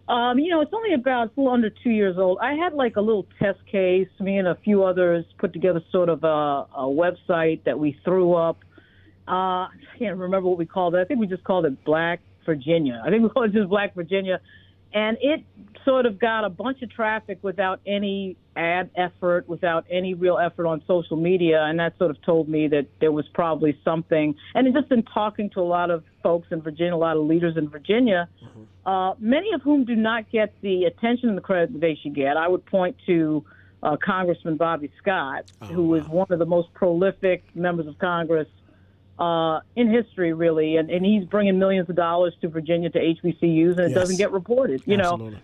Um, 0.10 0.40
you 0.40 0.50
know, 0.50 0.62
it's 0.62 0.74
only 0.74 0.94
about 0.94 1.28
a 1.28 1.32
little 1.38 1.54
under 1.54 1.70
two 1.70 1.90
years 1.90 2.18
old. 2.18 2.38
I 2.42 2.54
had 2.54 2.74
like 2.74 2.96
a 2.96 3.02
little 3.02 3.26
test 3.40 3.60
case. 3.70 4.08
Me 4.20 4.38
and 4.38 4.48
a 4.48 4.56
few 4.56 4.84
others 4.84 5.26
put 5.38 5.54
together 5.54 5.82
sort 5.92 6.10
of 6.10 6.24
a, 6.24 6.28
a 6.28 6.86
website 6.86 7.64
that 7.66 7.78
we 7.78 8.00
threw 8.06 8.34
up. 8.34 8.60
Uh, 9.28 9.68
I 9.68 9.70
can't 10.00 10.18
remember 10.18 10.48
what 10.48 10.58
we 10.58 10.66
called 10.66 10.96
it. 10.96 11.00
I 11.00 11.06
think 11.06 11.20
we 11.20 11.28
just 11.28 11.44
called 11.44 11.66
it 11.66 11.84
Black 11.84 12.22
Virginia. 12.48 13.00
I 13.06 13.12
think 13.12 13.22
we 13.22 13.30
call 13.34 13.44
it 13.44 13.54
just 13.54 13.70
Black 13.70 13.94
Virginia. 13.94 14.42
And 14.94 15.18
it 15.22 15.44
sort 15.86 16.06
of 16.06 16.18
got 16.18 16.44
a 16.44 16.50
bunch 16.50 16.82
of 16.82 16.90
traffic 16.90 17.40
without 17.42 17.82
any 17.86 18.38
ad 18.56 18.90
effort, 18.96 19.48
without 19.48 19.86
any 19.92 20.14
real 20.14 20.38
effort 20.38 20.66
on 20.66 20.82
social 20.88 21.18
media. 21.18 21.62
And 21.64 21.80
that 21.80 21.98
sort 21.98 22.10
of 22.10 22.22
told 22.24 22.50
me 22.50 22.68
that 22.70 22.88
there 23.00 23.12
was 23.12 23.26
probably 23.34 23.78
something. 23.84 24.36
And 24.56 24.74
just 24.74 24.92
in 24.92 25.04
talking 25.04 25.50
to 25.52 25.60
a 25.60 25.68
lot 25.68 25.92
of 25.92 26.04
folks 26.24 26.48
in 26.52 26.62
Virginia, 26.62 26.96
a 26.96 26.98
lot 26.98 27.18
of 27.18 27.26
leaders 27.26 27.58
in 27.58 27.70
Virginia, 27.70 28.28
mm-hmm. 28.44 28.90
uh, 28.90 29.14
many 29.20 29.54
of 29.54 29.62
whom 29.62 29.84
do 29.84 29.96
not 29.96 30.32
get 30.32 30.54
the 30.62 30.86
attention 30.86 31.30
and 31.30 31.38
the 31.38 31.42
credit 31.42 31.74
that 31.74 31.80
they 31.80 32.00
should 32.02 32.16
get. 32.16 32.38
I 32.38 32.48
would 32.48 32.66
point 32.66 32.96
to 33.06 33.46
uh, 33.84 33.98
Congressman 34.04 34.58
Bobby 34.58 34.92
Scott, 35.02 35.52
oh, 35.62 35.66
who 35.68 35.88
wow. 35.90 35.96
is 35.96 36.08
one 36.08 36.28
of 36.30 36.40
the 36.40 36.46
most 36.46 36.74
prolific 36.74 37.44
members 37.56 37.88
of 37.88 38.00
Congress 38.00 38.48
uh, 39.20 39.62
in 39.76 39.90
history, 39.92 40.34
really, 40.34 40.78
and, 40.78 40.90
and 40.90 41.06
he's 41.06 41.26
bringing 41.26 41.58
millions 41.58 41.90
of 41.90 41.96
dollars 41.96 42.34
to 42.42 42.48
Virginia 42.48 42.90
to 42.90 43.00
HBCUs, 43.00 43.72
and 43.72 43.80
it 43.80 43.90
yes. 43.90 43.94
doesn't 43.94 44.18
get 44.18 44.32
reported. 44.32 44.82
You 44.86 44.98
Absolutely. 44.98 45.32
know, 45.32 45.40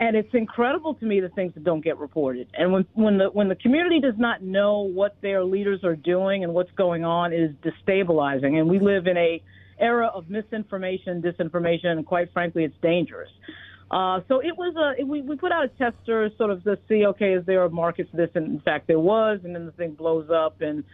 and 0.00 0.16
it's 0.16 0.32
incredible 0.32 0.94
to 0.94 1.04
me 1.04 1.20
the 1.20 1.28
things 1.28 1.52
that 1.54 1.64
don't 1.64 1.82
get 1.82 1.98
reported. 1.98 2.48
And 2.54 2.72
when 2.72 2.86
when 2.94 3.18
the 3.18 3.26
when 3.26 3.48
the 3.48 3.56
community 3.56 4.00
does 4.00 4.16
not 4.16 4.42
know 4.42 4.80
what 4.80 5.16
their 5.20 5.44
leaders 5.44 5.84
are 5.84 5.96
doing 5.96 6.42
and 6.42 6.54
what's 6.54 6.72
going 6.72 7.04
on, 7.04 7.32
is 7.32 7.50
destabilizing. 7.62 8.58
And 8.58 8.68
we 8.68 8.78
live 8.78 9.06
in 9.06 9.16
a 9.16 9.42
era 9.78 10.06
of 10.06 10.30
misinformation, 10.30 11.20
disinformation, 11.22 11.86
and 11.86 12.06
quite 12.06 12.32
frankly, 12.32 12.64
it's 12.64 12.76
dangerous. 12.80 13.30
Uh, 13.90 14.20
so 14.28 14.38
it 14.38 14.56
was 14.56 14.74
a 14.76 15.00
it, 15.00 15.06
we 15.06 15.20
we 15.20 15.36
put 15.36 15.50
out 15.50 15.64
a 15.64 15.68
tester 15.68 16.30
sort 16.38 16.50
of 16.50 16.62
to 16.62 16.78
see 16.88 17.04
okay 17.06 17.32
is 17.34 17.44
there 17.44 17.64
a 17.64 17.70
market 17.70 18.08
for 18.08 18.16
this 18.16 18.30
and 18.36 18.46
in 18.46 18.60
fact 18.60 18.86
there 18.86 19.00
was 19.00 19.40
and 19.42 19.52
then 19.52 19.66
the 19.66 19.72
thing 19.72 19.94
blows 19.94 20.30
up 20.30 20.60
and 20.60 20.84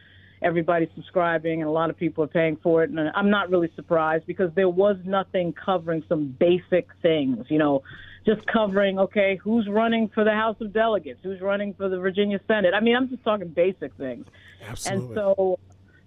everybody's 0.43 0.89
subscribing 0.95 1.61
and 1.61 1.69
a 1.69 1.73
lot 1.73 1.91
of 1.91 1.97
people 1.97 2.25
are 2.25 2.29
paying 2.29 2.57
for 2.63 2.83
it 2.85 2.91
and 2.91 2.99
I'm 3.15 3.31
not 3.31 3.51
really 3.51 3.71
surprised 3.77 4.27
because 4.27 4.51
there 4.55 4.69
was 4.69 4.97
nothing 5.05 5.53
covering 5.53 6.05
some 6.09 6.35
basic 6.39 6.89
things 7.03 7.47
you 7.49 7.59
know 7.59 7.83
just 8.25 8.47
covering 8.47 8.99
okay 8.99 9.39
who's 9.43 9.69
running 9.69 10.09
for 10.09 10.25
the 10.25 10.33
House 10.33 10.57
of 10.61 10.73
Delegates 10.73 11.21
who's 11.23 11.41
running 11.41 11.75
for 11.75 11.89
the 11.89 11.99
Virginia 11.99 12.41
Senate 12.47 12.75
I 12.75 12.81
mean 12.81 12.97
I'm 12.97 13.09
just 13.09 13.25
talking 13.25 13.49
basic 13.49 13.95
things 13.95 14.27
Absolutely. 14.67 15.07
and 15.07 15.15
so 15.15 15.59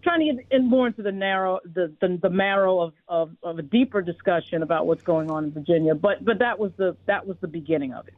trying 0.01 0.19
to 0.19 0.33
get 0.33 0.45
in 0.51 0.69
more 0.69 0.87
into 0.87 1.01
the 1.01 1.11
narrow, 1.11 1.59
the 1.65 1.93
the, 1.99 2.19
the 2.21 2.29
marrow 2.29 2.79
of, 2.79 2.93
of, 3.07 3.31
of 3.43 3.59
a 3.59 3.61
deeper 3.61 4.01
discussion 4.01 4.63
about 4.63 4.87
what's 4.87 5.03
going 5.03 5.29
on 5.29 5.45
in 5.45 5.51
Virginia. 5.51 5.95
But 5.95 6.23
but 6.23 6.39
that 6.39 6.59
was 6.59 6.71
the 6.77 6.95
that 7.05 7.27
was 7.27 7.37
the 7.41 7.47
beginning 7.47 7.93
of 7.93 8.07
it. 8.07 8.13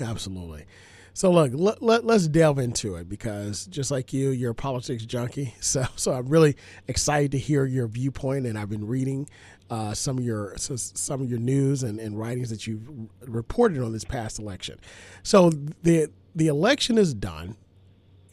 Absolutely. 0.00 0.64
So 1.12 1.30
look, 1.30 1.52
let, 1.54 1.82
let, 1.82 2.04
us 2.04 2.28
delve 2.28 2.58
into 2.58 2.94
it 2.96 3.08
because 3.08 3.66
just 3.66 3.90
like 3.90 4.12
you, 4.12 4.30
you're 4.30 4.52
a 4.52 4.54
politics 4.54 5.04
junkie. 5.04 5.54
So 5.60 5.84
so 5.94 6.12
I'm 6.12 6.28
really 6.28 6.56
excited 6.88 7.32
to 7.32 7.38
hear 7.38 7.64
your 7.64 7.86
viewpoint, 7.86 8.46
and 8.46 8.58
I've 8.58 8.70
been 8.70 8.86
reading 8.86 9.28
uh, 9.68 9.94
some 9.94 10.18
of 10.18 10.24
your 10.24 10.54
some 10.56 11.20
of 11.20 11.30
your 11.30 11.38
news 11.38 11.82
and, 11.82 12.00
and 12.00 12.18
writings 12.18 12.50
that 12.50 12.66
you've 12.66 12.88
reported 13.20 13.82
on 13.82 13.92
this 13.92 14.04
past 14.04 14.38
election. 14.38 14.78
So 15.22 15.50
the 15.82 16.08
the 16.34 16.48
election 16.48 16.98
is 16.98 17.14
done. 17.14 17.56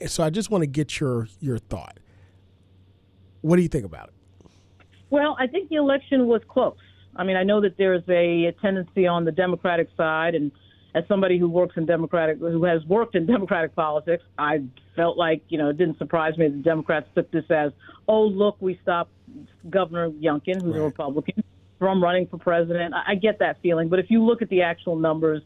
So 0.07 0.23
I 0.23 0.29
just 0.29 0.49
want 0.49 0.63
to 0.63 0.67
get 0.67 0.99
your 0.99 1.27
your 1.39 1.57
thought. 1.59 1.99
What 3.41 3.57
do 3.57 3.61
you 3.61 3.67
think 3.67 3.85
about 3.85 4.09
it? 4.09 4.13
Well, 5.09 5.35
I 5.39 5.47
think 5.47 5.69
the 5.69 5.75
election 5.75 6.27
was 6.27 6.41
close. 6.47 6.75
I 7.15 7.23
mean, 7.23 7.37
I 7.37 7.43
know 7.43 7.61
that 7.61 7.77
there's 7.77 8.03
a, 8.09 8.45
a 8.45 8.51
tendency 8.53 9.07
on 9.07 9.25
the 9.25 9.31
Democratic 9.31 9.89
side, 9.95 10.35
and 10.35 10.51
as 10.97 11.03
somebody 11.07 11.37
who 11.37 11.47
works 11.47 11.77
in 11.77 11.85
Democratic, 11.85 12.39
who 12.39 12.63
has 12.63 12.83
worked 12.85 13.15
in 13.15 13.25
Democratic 13.35 13.75
politics, 13.75 14.23
I 14.37 14.63
felt 14.95 15.17
like 15.17 15.43
you 15.49 15.57
know 15.57 15.69
it 15.69 15.77
didn't 15.77 15.97
surprise 15.97 16.37
me 16.37 16.47
that 16.47 16.57
the 16.57 16.63
Democrats 16.63 17.07
took 17.13 17.29
this 17.31 17.45
as, 17.49 17.71
oh 18.07 18.23
look, 18.23 18.57
we 18.59 18.79
stopped 18.81 19.11
Governor 19.69 20.09
Youngkin, 20.09 20.61
who's 20.61 20.73
right. 20.73 20.81
a 20.81 20.83
Republican, 20.83 21.43
from 21.77 22.01
running 22.01 22.27
for 22.27 22.37
president. 22.37 22.93
I, 22.93 23.11
I 23.11 23.15
get 23.15 23.39
that 23.39 23.61
feeling, 23.61 23.89
but 23.89 23.99
if 23.99 24.07
you 24.09 24.23
look 24.23 24.41
at 24.41 24.49
the 24.49 24.63
actual 24.63 24.95
numbers, 24.95 25.43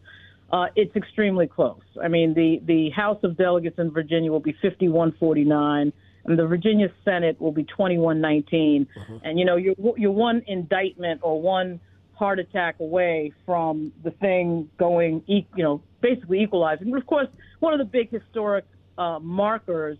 uh, 0.51 0.67
it's 0.75 0.95
extremely 0.95 1.47
close. 1.47 1.81
I 2.01 2.07
mean, 2.07 2.33
the 2.33 2.61
the 2.65 2.89
House 2.91 3.19
of 3.23 3.37
Delegates 3.37 3.77
in 3.77 3.91
Virginia 3.91 4.31
will 4.31 4.39
be 4.39 4.55
51-49 4.63 5.91
and 6.23 6.37
the 6.37 6.45
Virginia 6.45 6.87
Senate 7.03 7.41
will 7.41 7.51
be 7.51 7.63
2119. 7.63 8.85
Mm-hmm. 8.85 9.17
And 9.23 9.39
you 9.39 9.45
know, 9.45 9.55
you're 9.57 9.75
you're 9.97 10.11
one 10.11 10.43
indictment 10.47 11.21
or 11.23 11.41
one 11.41 11.79
heart 12.21 12.37
attack 12.37 12.79
away 12.79 13.33
from 13.47 13.91
the 14.03 14.11
thing 14.11 14.69
going, 14.77 15.23
you 15.25 15.43
know, 15.57 15.81
basically 16.01 16.43
equalizing. 16.43 16.91
But 16.91 17.01
of 17.01 17.07
course, 17.07 17.27
one 17.59 17.73
of 17.73 17.79
the 17.79 17.85
big 17.85 18.11
historic 18.11 18.63
uh, 18.95 19.17
markers 19.17 19.97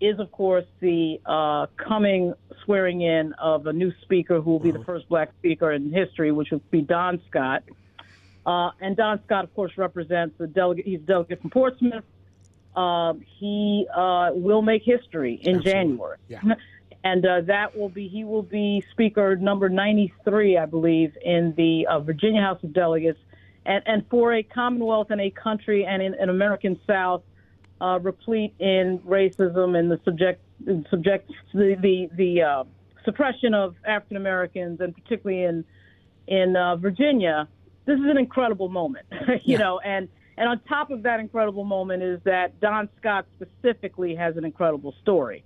is, 0.00 0.18
of 0.18 0.32
course, 0.32 0.64
the 0.80 1.20
uh, 1.26 1.66
coming 1.76 2.32
swearing 2.64 3.02
in 3.02 3.34
of 3.34 3.66
a 3.66 3.74
new 3.74 3.92
speaker 4.00 4.40
who 4.40 4.52
will 4.52 4.58
be 4.58 4.70
mm-hmm. 4.70 4.78
the 4.78 4.84
first 4.86 5.06
black 5.10 5.32
speaker 5.38 5.70
in 5.70 5.92
history, 5.92 6.32
which 6.32 6.50
will 6.50 6.62
be 6.70 6.80
Don 6.80 7.20
Scott. 7.28 7.62
Uh, 8.46 8.70
and 8.80 8.96
Don 8.96 9.20
Scott, 9.26 9.44
of 9.44 9.54
course, 9.54 9.72
represents 9.76 10.38
the 10.38 10.46
delegate. 10.46 10.86
He's 10.86 11.00
a 11.00 11.02
delegate 11.02 11.42
from 11.42 11.50
Portsmouth. 11.50 12.04
Um, 12.74 13.22
he 13.38 13.86
uh, 13.94 14.30
will 14.32 14.62
make 14.62 14.82
history 14.82 15.34
in 15.34 15.56
Absolutely. 15.56 15.72
January. 15.72 16.16
Yeah. 16.26 16.40
And 17.02 17.24
uh, 17.24 17.40
that 17.42 17.76
will 17.76 17.88
be, 17.88 18.08
he 18.08 18.24
will 18.24 18.42
be 18.42 18.84
Speaker 18.90 19.36
number 19.36 19.68
93, 19.68 20.58
I 20.58 20.66
believe, 20.66 21.16
in 21.24 21.54
the 21.56 21.86
uh, 21.86 22.00
Virginia 22.00 22.42
House 22.42 22.62
of 22.62 22.72
Delegates. 22.72 23.18
And, 23.64 23.82
and 23.86 24.04
for 24.10 24.34
a 24.34 24.42
Commonwealth 24.42 25.10
and 25.10 25.20
a 25.20 25.30
country 25.30 25.84
and 25.86 26.02
in 26.02 26.14
an 26.14 26.28
American 26.28 26.78
South 26.86 27.22
uh, 27.80 27.98
replete 28.00 28.54
in 28.58 28.98
racism 29.06 29.78
and 29.78 29.90
the 29.90 29.98
subject, 30.04 30.42
subject 30.90 31.30
the, 31.54 31.76
the, 31.80 32.10
the 32.14 32.42
uh, 32.42 32.64
suppression 33.04 33.54
of 33.54 33.74
African 33.86 34.18
Americans, 34.18 34.80
and 34.80 34.94
particularly 34.94 35.44
in, 35.44 35.64
in 36.26 36.56
uh, 36.56 36.76
Virginia, 36.76 37.48
this 37.86 37.98
is 37.98 38.04
an 38.04 38.18
incredible 38.18 38.68
moment, 38.68 39.06
you 39.28 39.40
yeah. 39.44 39.58
know, 39.58 39.80
and 39.80 40.08
and 40.36 40.48
on 40.48 40.60
top 40.60 40.90
of 40.90 41.02
that 41.02 41.20
incredible 41.20 41.64
moment 41.64 42.02
is 42.02 42.18
that 42.24 42.58
Don 42.60 42.88
Scott 42.98 43.26
specifically 43.36 44.14
has 44.14 44.38
an 44.38 44.44
incredible 44.46 44.94
story. 45.02 45.44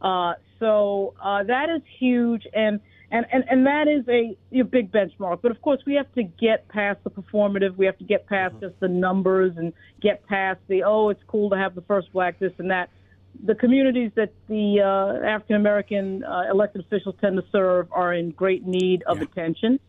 Uh, 0.00 0.32
so 0.60 1.14
uh, 1.20 1.42
that 1.44 1.70
is 1.70 1.82
huge, 1.98 2.46
and, 2.52 2.80
and, 3.10 3.26
and, 3.32 3.44
and 3.50 3.66
that 3.66 3.88
is 3.88 4.04
a, 4.08 4.36
big 4.62 4.92
benchmark. 4.92 5.40
But 5.42 5.50
of 5.50 5.60
course, 5.62 5.80
we 5.86 5.94
have 5.94 6.12
to 6.14 6.22
get 6.22 6.68
past 6.68 7.00
the 7.02 7.10
performative. 7.10 7.76
We 7.76 7.86
have 7.86 7.98
to 7.98 8.04
get 8.04 8.26
past 8.26 8.54
mm-hmm. 8.54 8.66
just 8.66 8.78
the 8.78 8.88
numbers 8.88 9.56
and 9.56 9.72
get 10.00 10.24
past 10.26 10.60
the, 10.68 10.84
oh, 10.84 11.08
it's 11.08 11.22
cool 11.26 11.50
to 11.50 11.56
have 11.56 11.74
the 11.74 11.82
first 11.82 12.12
black, 12.12 12.38
this 12.38 12.52
and 12.58 12.70
that. 12.70 12.90
The 13.44 13.54
communities 13.54 14.10
that 14.16 14.32
the 14.48 14.80
uh, 14.80 15.26
African 15.26 15.56
American 15.56 16.24
uh, 16.24 16.42
elected 16.50 16.82
officials 16.82 17.14
tend 17.20 17.36
to 17.36 17.44
serve 17.50 17.88
are 17.92 18.12
in 18.12 18.30
great 18.30 18.66
need 18.66 19.02
of 19.04 19.18
yeah. 19.18 19.24
attention. 19.24 19.80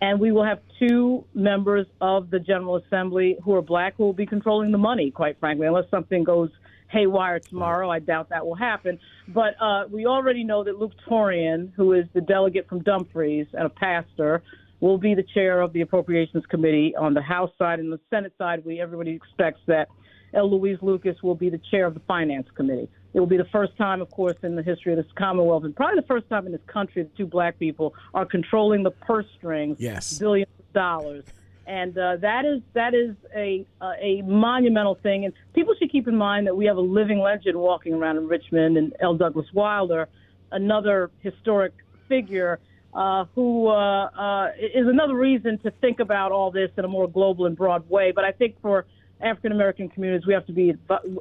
And 0.00 0.18
we 0.18 0.32
will 0.32 0.44
have 0.44 0.58
two 0.80 1.24
members 1.32 1.86
of 2.00 2.28
the 2.30 2.40
General 2.40 2.76
Assembly 2.76 3.36
who 3.44 3.54
are 3.54 3.62
black 3.62 3.94
who 3.96 4.04
will 4.04 4.12
be 4.12 4.26
controlling 4.26 4.72
the 4.72 4.78
money, 4.78 5.12
quite 5.12 5.38
frankly, 5.38 5.68
unless 5.68 5.88
something 5.90 6.24
goes 6.24 6.50
haywire 6.92 7.40
tomorrow. 7.40 7.90
I 7.90 7.98
doubt 7.98 8.28
that 8.28 8.46
will 8.46 8.54
happen. 8.54 8.98
But 9.28 9.54
uh, 9.60 9.84
we 9.90 10.06
already 10.06 10.44
know 10.44 10.62
that 10.64 10.78
Luke 10.78 10.92
Torian, 11.08 11.72
who 11.74 11.92
is 11.94 12.04
the 12.12 12.20
delegate 12.20 12.68
from 12.68 12.82
Dumfries 12.82 13.46
and 13.52 13.66
a 13.66 13.70
pastor, 13.70 14.42
will 14.80 14.98
be 14.98 15.14
the 15.14 15.24
chair 15.34 15.60
of 15.60 15.72
the 15.72 15.80
Appropriations 15.80 16.44
Committee 16.46 16.94
on 16.96 17.14
the 17.14 17.22
House 17.22 17.50
side. 17.58 17.78
And 17.80 17.92
the 17.92 18.00
Senate 18.10 18.34
side, 18.36 18.64
we 18.64 18.80
everybody 18.80 19.12
expects 19.12 19.60
that 19.66 19.88
L. 20.34 20.50
Louise 20.50 20.78
Lucas 20.82 21.16
will 21.22 21.34
be 21.34 21.50
the 21.50 21.60
chair 21.70 21.86
of 21.86 21.94
the 21.94 22.00
Finance 22.00 22.48
Committee. 22.54 22.88
It 23.14 23.20
will 23.20 23.26
be 23.26 23.36
the 23.36 23.48
first 23.52 23.76
time, 23.76 24.00
of 24.00 24.10
course, 24.10 24.36
in 24.42 24.56
the 24.56 24.62
history 24.62 24.92
of 24.92 24.96
this 24.96 25.12
Commonwealth, 25.16 25.64
and 25.64 25.76
probably 25.76 26.00
the 26.00 26.06
first 26.06 26.28
time 26.30 26.46
in 26.46 26.52
this 26.52 26.62
country 26.66 27.02
that 27.02 27.14
two 27.16 27.26
black 27.26 27.58
people 27.58 27.94
are 28.14 28.24
controlling 28.24 28.82
the 28.82 28.90
purse 28.90 29.26
strings, 29.36 29.76
yes. 29.78 30.18
billions 30.18 30.50
of 30.58 30.72
dollars. 30.72 31.24
And 31.66 31.96
uh, 31.96 32.16
that 32.16 32.44
is 32.44 32.60
that 32.74 32.94
is 32.94 33.14
a 33.36 33.64
uh, 33.80 33.92
a 34.00 34.22
monumental 34.22 34.96
thing, 34.96 35.24
and 35.24 35.32
people 35.54 35.74
should 35.78 35.92
keep 35.92 36.08
in 36.08 36.16
mind 36.16 36.46
that 36.48 36.56
we 36.56 36.66
have 36.66 36.76
a 36.76 36.80
living 36.80 37.20
legend 37.20 37.56
walking 37.56 37.94
around 37.94 38.16
in 38.16 38.26
Richmond, 38.26 38.76
and 38.76 38.92
L. 39.00 39.14
Douglas 39.14 39.46
Wilder, 39.54 40.08
another 40.50 41.10
historic 41.20 41.72
figure 42.08 42.58
uh, 42.94 43.24
who 43.34 43.68
uh, 43.68 44.06
uh, 44.06 44.48
is 44.58 44.86
another 44.86 45.14
reason 45.14 45.58
to 45.58 45.70
think 45.80 46.00
about 46.00 46.32
all 46.32 46.50
this 46.50 46.70
in 46.76 46.84
a 46.84 46.88
more 46.88 47.08
global 47.08 47.46
and 47.46 47.56
broad 47.56 47.88
way. 47.88 48.12
But 48.12 48.24
I 48.24 48.32
think 48.32 48.60
for 48.60 48.86
African 49.20 49.52
American 49.52 49.88
communities, 49.88 50.26
we 50.26 50.34
have 50.34 50.46
to 50.46 50.52
be 50.52 50.74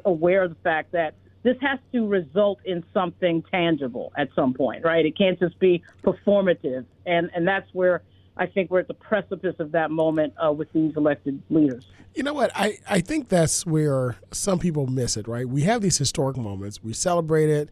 aware 0.05 0.43
of 0.43 0.49
the 0.49 0.61
fact 0.63 0.91
that 0.93 1.13
this 1.43 1.57
has 1.61 1.79
to 1.91 2.07
result 2.07 2.59
in 2.65 2.83
something 2.93 3.43
tangible 3.51 4.11
at 4.17 4.29
some 4.35 4.53
point, 4.53 4.83
right? 4.83 5.05
It 5.05 5.17
can't 5.17 5.39
just 5.39 5.57
be 5.59 5.81
performative, 6.03 6.85
and 7.05 7.31
and 7.33 7.47
that's 7.47 7.73
where 7.73 8.01
I 8.37 8.45
think 8.45 8.71
we're 8.71 8.79
at 8.79 8.87
the 8.87 8.93
precipice 8.93 9.55
of 9.59 9.71
that 9.73 9.91
moment 9.91 10.33
uh, 10.43 10.51
with 10.51 10.71
these 10.73 10.95
elected 10.95 11.41
leaders. 11.49 11.85
You 12.15 12.23
know 12.23 12.33
what? 12.33 12.51
I, 12.55 12.77
I 12.89 13.01
think 13.01 13.29
that's 13.29 13.65
where 13.65 14.15
some 14.31 14.59
people 14.59 14.87
miss 14.87 15.17
it, 15.17 15.27
right? 15.27 15.47
We 15.47 15.61
have 15.63 15.81
these 15.81 15.97
historic 15.97 16.37
moments, 16.37 16.83
we 16.83 16.93
celebrate 16.93 17.49
it. 17.49 17.69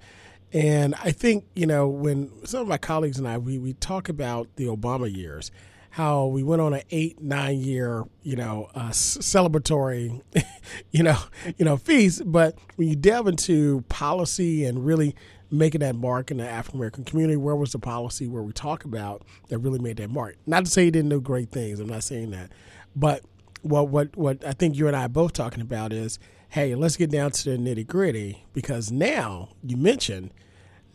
And 0.51 0.95
I 0.95 1.11
think, 1.11 1.45
you 1.55 1.67
know, 1.67 1.87
when 1.87 2.31
some 2.45 2.61
of 2.61 2.67
my 2.67 2.77
colleagues 2.77 3.19
and 3.19 3.27
I, 3.27 3.37
we, 3.37 3.59
we 3.59 3.73
talk 3.73 4.09
about 4.09 4.47
the 4.55 4.65
Obama 4.65 5.13
years, 5.13 5.51
how 5.91 6.25
we 6.25 6.43
went 6.43 6.61
on 6.61 6.73
an 6.73 6.83
eight 6.91 7.19
nine 7.21 7.59
year 7.59 8.03
you 8.21 8.35
know 8.35 8.69
uh, 8.75 8.89
celebratory 8.89 10.21
you 10.91 11.01
know 11.03 11.17
you 11.57 11.65
know 11.65 11.77
feast 11.77 12.21
but 12.25 12.57
when 12.75 12.87
you 12.87 12.95
delve 12.95 13.27
into 13.27 13.81
policy 13.89 14.65
and 14.65 14.85
really 14.85 15.15
making 15.51 15.81
that 15.81 15.95
mark 15.95 16.31
in 16.31 16.37
the 16.37 16.47
African 16.47 16.79
American 16.79 17.03
community 17.03 17.37
where 17.37 17.55
was 17.55 17.71
the 17.71 17.79
policy 17.79 18.27
where 18.27 18.43
we 18.43 18.53
talk 18.53 18.85
about 18.85 19.23
that 19.49 19.57
really 19.59 19.79
made 19.79 19.97
that 19.97 20.09
mark 20.09 20.37
not 20.45 20.65
to 20.65 20.71
say 20.71 20.85
he 20.85 20.91
didn't 20.91 21.09
do 21.09 21.21
great 21.21 21.49
things 21.51 21.79
I'm 21.79 21.87
not 21.87 22.03
saying 22.03 22.31
that 22.31 22.51
but 22.95 23.23
what 23.61 23.89
what 23.89 24.15
what 24.15 24.45
I 24.45 24.53
think 24.53 24.75
you 24.75 24.87
and 24.87 24.95
I 24.95 25.05
are 25.05 25.09
both 25.09 25.33
talking 25.33 25.61
about 25.61 25.91
is 25.91 26.19
hey 26.49 26.75
let's 26.75 26.97
get 26.97 27.11
down 27.11 27.31
to 27.31 27.43
the 27.51 27.57
nitty 27.57 27.87
gritty 27.87 28.45
because 28.53 28.91
now 28.91 29.49
you 29.63 29.77
mentioned 29.77 30.31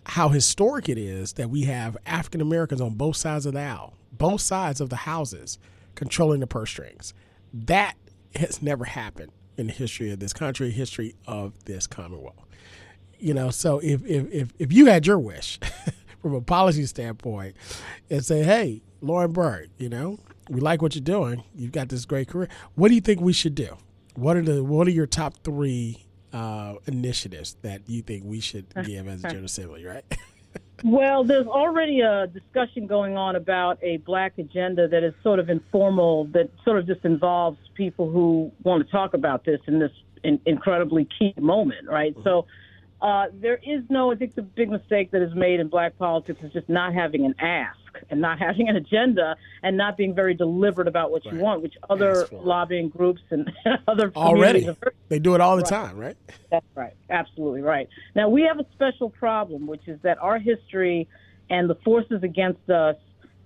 how 0.07 0.29
historic 0.29 0.89
it 0.89 0.99
is 0.99 1.33
that 1.35 1.51
we 1.51 1.63
have 1.63 1.97
African 2.07 2.41
Americans 2.41 2.81
on 2.81 2.95
both 2.95 3.17
sides 3.17 3.47
of 3.47 3.55
the 3.55 3.61
aisle 3.61 3.95
both 4.19 4.41
sides 4.41 4.81
of 4.81 4.91
the 4.91 4.97
houses 4.97 5.59
controlling 5.95 6.41
the 6.41 6.47
purse 6.47 6.71
strings. 6.71 7.15
That 7.53 7.95
has 8.37 8.63
never 8.63 8.85
happened 8.85 9.33
in 9.57 9.69
the 9.69 9.73
history 9.73 10.11
of 10.11 10.21
this 10.21 10.33
country, 10.33 10.71
history 10.71 11.15
of 11.27 11.53
this 11.65 11.87
Commonwealth. 11.87 12.44
You 13.19 13.35
know, 13.35 13.51
so 13.51 13.79
if 13.79 14.05
if 14.05 14.33
if, 14.33 14.49
if 14.59 14.73
you 14.73 14.87
had 14.87 15.07
your 15.07 15.19
wish 15.19 15.59
from 16.23 16.35
a 16.35 16.41
policy 16.41 16.87
standpoint 16.87 17.57
and 18.11 18.25
say, 18.25 18.43
hey, 18.43 18.83
Lauren 19.01 19.33
Burke, 19.33 19.69
you 19.79 19.89
know, 19.89 20.19
we 20.49 20.61
like 20.61 20.83
what 20.83 20.95
you're 20.95 21.03
doing. 21.03 21.43
You've 21.55 21.73
got 21.73 21.89
this 21.89 22.05
great 22.05 22.29
career. 22.29 22.49
What 22.75 22.89
do 22.89 22.95
you 22.95 23.01
think 23.01 23.21
we 23.21 23.33
should 23.33 23.55
do? 23.55 23.77
What 24.15 24.37
are 24.37 24.43
the 24.43 24.63
what 24.63 24.87
are 24.87 24.93
your 24.93 25.07
top 25.07 25.43
three 25.43 26.07
uh, 26.33 26.75
initiatives 26.87 27.57
that 27.63 27.89
you 27.89 28.03
think 28.03 28.25
we 28.25 28.41
should 28.41 28.67
give 28.85 29.09
as 29.09 29.25
a 29.25 29.29
general 29.29 29.47
assembly, 29.47 29.85
right? 29.85 30.05
Well, 30.83 31.25
there's 31.25 31.47
already 31.47 32.01
a 32.01 32.27
discussion 32.27 32.87
going 32.87 33.17
on 33.17 33.37
about 33.37 33.79
a 33.83 33.99
black 33.99 34.39
agenda 34.39 34.87
that 34.89 35.03
is 35.03 35.15
sort 35.23 35.39
of 35.39 35.49
informal, 35.49 36.27
that 36.33 36.51
sort 36.63 36.79
of 36.79 36.87
just 36.87 37.05
involves 37.07 37.59
people 37.75 38.11
who 38.11 38.53
want 38.65 38.85
to 38.85 38.93
talk 38.93 39.15
about 39.15 39.45
this 39.45 39.61
in 39.67 39.79
this 39.79 39.93
in, 40.25 40.41
incredibly 40.45 41.09
key 41.19 41.33
moment, 41.39 41.89
right? 41.89 42.13
Mm-hmm. 42.13 42.25
So 42.25 42.47
uh, 43.05 43.27
there 43.35 43.61
is 43.63 43.83
no, 43.91 44.11
I 44.11 44.15
think 44.15 44.35
the 44.35 44.41
big 44.41 44.71
mistake 44.71 45.11
that 45.11 45.21
is 45.21 45.35
made 45.35 45.61
in 45.61 45.69
black 45.69 45.99
politics 45.99 46.41
is 46.43 46.55
just 46.55 46.71
not 46.71 46.95
having 46.95 47.27
an 47.27 47.35
ask 47.39 47.77
and 48.09 48.19
not 48.19 48.39
having 48.47 48.71
an 48.71 48.77
agenda 48.77 49.37
and 49.63 49.77
not 49.77 49.99
being 49.99 50.15
very 50.15 50.33
deliberate 50.33 50.89
about 50.89 51.11
what 51.11 51.23
right. 51.27 51.35
you 51.35 51.41
want, 51.41 51.61
which 51.61 51.75
other 51.91 52.27
lobbying 52.33 52.89
groups 52.89 53.21
and 53.29 53.53
other 53.89 54.11
already 54.17 54.67
they 55.11 55.19
do 55.19 55.35
it 55.35 55.43
all 55.43 55.57
the 55.57 55.63
right. 55.63 55.69
time, 55.69 55.99
right? 55.99 56.17
That's 56.51 56.65
right, 56.75 56.95
absolutely 57.11 57.61
right. 57.61 57.91
Now 58.17 58.31
we 58.31 58.43
have 58.45 58.59
a 58.59 58.65
special 58.73 59.11
problem, 59.11 59.67
which 59.67 59.87
is 59.87 60.01
that 60.01 60.17
our 60.23 60.39
history 60.39 61.07
and 61.51 61.69
the 61.69 61.75
forces 61.75 62.23
against 62.23 62.71
us 62.71 62.97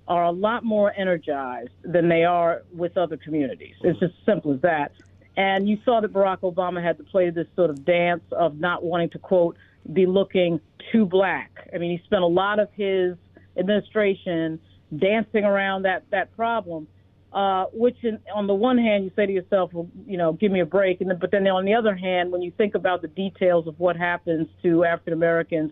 are 0.06 0.24
a 0.24 0.30
lot 0.30 0.64
more 0.64 0.92
energized 0.96 1.72
than 1.82 2.08
they 2.08 2.22
are 2.22 2.62
with 2.72 2.96
other 2.96 3.16
communities. 3.16 3.74
It's 3.82 3.98
just 3.98 4.14
simple 4.24 4.54
as 4.54 4.60
that. 4.60 4.92
And 5.38 5.68
you 5.68 5.78
saw 5.84 6.00
that 6.00 6.12
Barack 6.12 6.40
Obama 6.40 6.82
had 6.82 6.98
to 6.98 7.04
play 7.04 7.30
this 7.30 7.46
sort 7.54 7.70
of 7.70 7.84
dance 7.84 8.24
of 8.32 8.58
not 8.58 8.82
wanting 8.82 9.10
to, 9.10 9.20
quote, 9.20 9.56
be 9.92 10.04
looking 10.04 10.60
too 10.90 11.06
black. 11.06 11.70
I 11.72 11.78
mean, 11.78 11.96
he 11.96 12.04
spent 12.04 12.22
a 12.22 12.26
lot 12.26 12.58
of 12.58 12.68
his 12.74 13.14
administration 13.56 14.58
dancing 14.98 15.44
around 15.44 15.82
that, 15.82 16.02
that 16.10 16.34
problem, 16.34 16.88
uh, 17.32 17.66
which 17.72 17.96
in, 18.02 18.18
on 18.34 18.48
the 18.48 18.54
one 18.54 18.78
hand, 18.78 19.04
you 19.04 19.12
say 19.14 19.26
to 19.26 19.32
yourself, 19.32 19.72
well, 19.72 19.88
you 20.08 20.18
know, 20.18 20.32
give 20.32 20.50
me 20.50 20.58
a 20.58 20.66
break. 20.66 21.00
And 21.00 21.08
then, 21.08 21.18
but 21.20 21.30
then 21.30 21.46
on 21.46 21.64
the 21.64 21.74
other 21.74 21.94
hand, 21.94 22.32
when 22.32 22.42
you 22.42 22.50
think 22.58 22.74
about 22.74 23.00
the 23.00 23.08
details 23.08 23.68
of 23.68 23.78
what 23.78 23.96
happens 23.96 24.48
to 24.64 24.84
African 24.84 25.12
Americans 25.12 25.70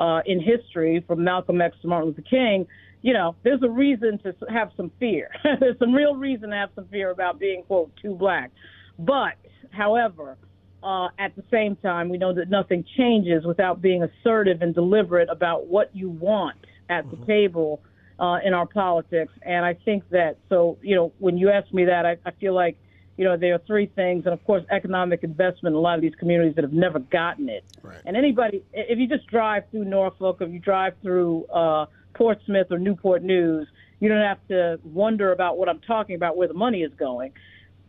uh, 0.00 0.22
in 0.26 0.40
history, 0.40 1.04
from 1.06 1.22
Malcolm 1.22 1.60
X 1.60 1.76
to 1.82 1.86
Martin 1.86 2.08
Luther 2.08 2.22
King, 2.22 2.66
you 3.02 3.12
know, 3.12 3.36
there's 3.44 3.62
a 3.62 3.70
reason 3.70 4.18
to 4.24 4.34
have 4.52 4.72
some 4.76 4.90
fear. 4.98 5.30
there's 5.60 5.78
some 5.78 5.92
real 5.92 6.16
reason 6.16 6.50
to 6.50 6.56
have 6.56 6.70
some 6.74 6.88
fear 6.88 7.10
about 7.10 7.38
being, 7.38 7.62
quote, 7.62 7.92
too 8.02 8.16
black. 8.16 8.50
But, 8.98 9.34
however, 9.70 10.36
uh, 10.82 11.08
at 11.18 11.34
the 11.36 11.44
same 11.50 11.76
time, 11.76 12.08
we 12.08 12.18
know 12.18 12.32
that 12.32 12.48
nothing 12.48 12.84
changes 12.96 13.44
without 13.44 13.82
being 13.82 14.02
assertive 14.02 14.62
and 14.62 14.74
deliberate 14.74 15.28
about 15.28 15.66
what 15.66 15.90
you 15.94 16.08
want 16.10 16.56
at 16.88 17.04
mm-hmm. 17.04 17.20
the 17.20 17.26
table 17.26 17.82
uh, 18.18 18.38
in 18.44 18.54
our 18.54 18.66
politics. 18.66 19.32
And 19.42 19.64
I 19.64 19.74
think 19.74 20.08
that, 20.10 20.38
so, 20.48 20.78
you 20.82 20.94
know, 20.94 21.12
when 21.18 21.36
you 21.36 21.50
ask 21.50 21.72
me 21.72 21.84
that, 21.86 22.06
I, 22.06 22.16
I 22.24 22.30
feel 22.32 22.54
like, 22.54 22.76
you 23.18 23.24
know, 23.24 23.36
there 23.36 23.54
are 23.54 23.62
three 23.66 23.86
things, 23.86 24.26
and 24.26 24.34
of 24.34 24.44
course, 24.44 24.62
economic 24.70 25.24
investment 25.24 25.72
in 25.72 25.78
a 25.78 25.80
lot 25.80 25.94
of 25.94 26.02
these 26.02 26.14
communities 26.14 26.54
that 26.56 26.64
have 26.64 26.72
never 26.72 26.98
gotten 26.98 27.48
it. 27.48 27.64
Right. 27.82 27.98
And 28.04 28.16
anybody, 28.16 28.62
if 28.72 28.98
you 28.98 29.08
just 29.08 29.26
drive 29.26 29.64
through 29.70 29.86
Norfolk, 29.86 30.38
if 30.40 30.50
you 30.50 30.58
drive 30.58 30.94
through 31.02 31.46
uh, 31.46 31.86
Portsmouth 32.12 32.70
or 32.70 32.78
Newport 32.78 33.22
News, 33.22 33.68
you 34.00 34.10
don't 34.10 34.20
have 34.22 34.46
to 34.48 34.78
wonder 34.84 35.32
about 35.32 35.56
what 35.56 35.70
I'm 35.70 35.80
talking 35.80 36.14
about, 36.14 36.36
where 36.36 36.48
the 36.48 36.54
money 36.54 36.82
is 36.82 36.92
going. 36.98 37.32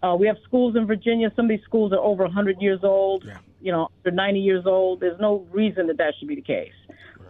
Uh, 0.03 0.15
we 0.19 0.27
have 0.27 0.37
schools 0.43 0.75
in 0.75 0.85
Virginia. 0.85 1.31
Some 1.35 1.45
of 1.45 1.49
these 1.49 1.63
schools 1.63 1.91
are 1.91 1.99
over 1.99 2.23
100 2.23 2.61
years 2.61 2.81
old. 2.83 3.25
Yeah. 3.25 3.37
You 3.61 3.71
know, 3.71 3.89
they're 4.03 4.11
90 4.11 4.39
years 4.39 4.65
old. 4.65 4.99
There's 4.99 5.19
no 5.19 5.45
reason 5.51 5.87
that 5.87 5.97
that 5.97 6.13
should 6.19 6.27
be 6.27 6.35
the 6.35 6.41
case. 6.41 6.73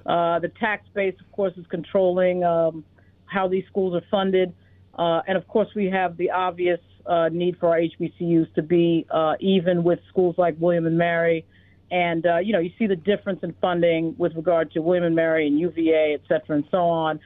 Right. 0.06 0.36
Uh, 0.36 0.40
the 0.40 0.50
tax 0.50 0.86
base, 0.94 1.16
of 1.20 1.32
course, 1.32 1.54
is 1.58 1.66
controlling 1.70 2.44
um, 2.44 2.84
how 3.26 3.48
these 3.48 3.64
schools 3.70 3.96
are 3.96 4.06
funded, 4.12 4.54
uh, 4.98 5.22
and 5.28 5.38
of 5.38 5.48
course, 5.48 5.68
we 5.76 5.86
have 5.86 6.18
the 6.18 6.32
obvious 6.32 6.80
uh, 7.06 7.30
need 7.30 7.58
for 7.60 7.70
our 7.70 7.80
HBCUs 7.80 8.54
to 8.56 8.62
be 8.62 9.06
uh, 9.12 9.36
even 9.40 9.84
with 9.84 10.00
schools 10.10 10.36
like 10.38 10.56
William 10.60 10.86
and 10.86 10.98
Mary. 10.98 11.46
And 11.90 12.26
uh, 12.26 12.40
you 12.40 12.52
know, 12.52 12.60
you 12.60 12.72
see 12.78 12.88
the 12.88 12.96
difference 12.98 13.40
in 13.44 13.54
funding 13.62 14.16
with 14.18 14.36
regard 14.36 14.72
to 14.72 14.82
William 14.82 15.06
and 15.06 15.16
Mary 15.16 15.48
and 15.48 15.58
UVA, 15.58 16.16
et 16.16 16.22
cetera, 16.28 16.58
and 16.58 16.66
so 16.70 16.80
on. 16.80 17.20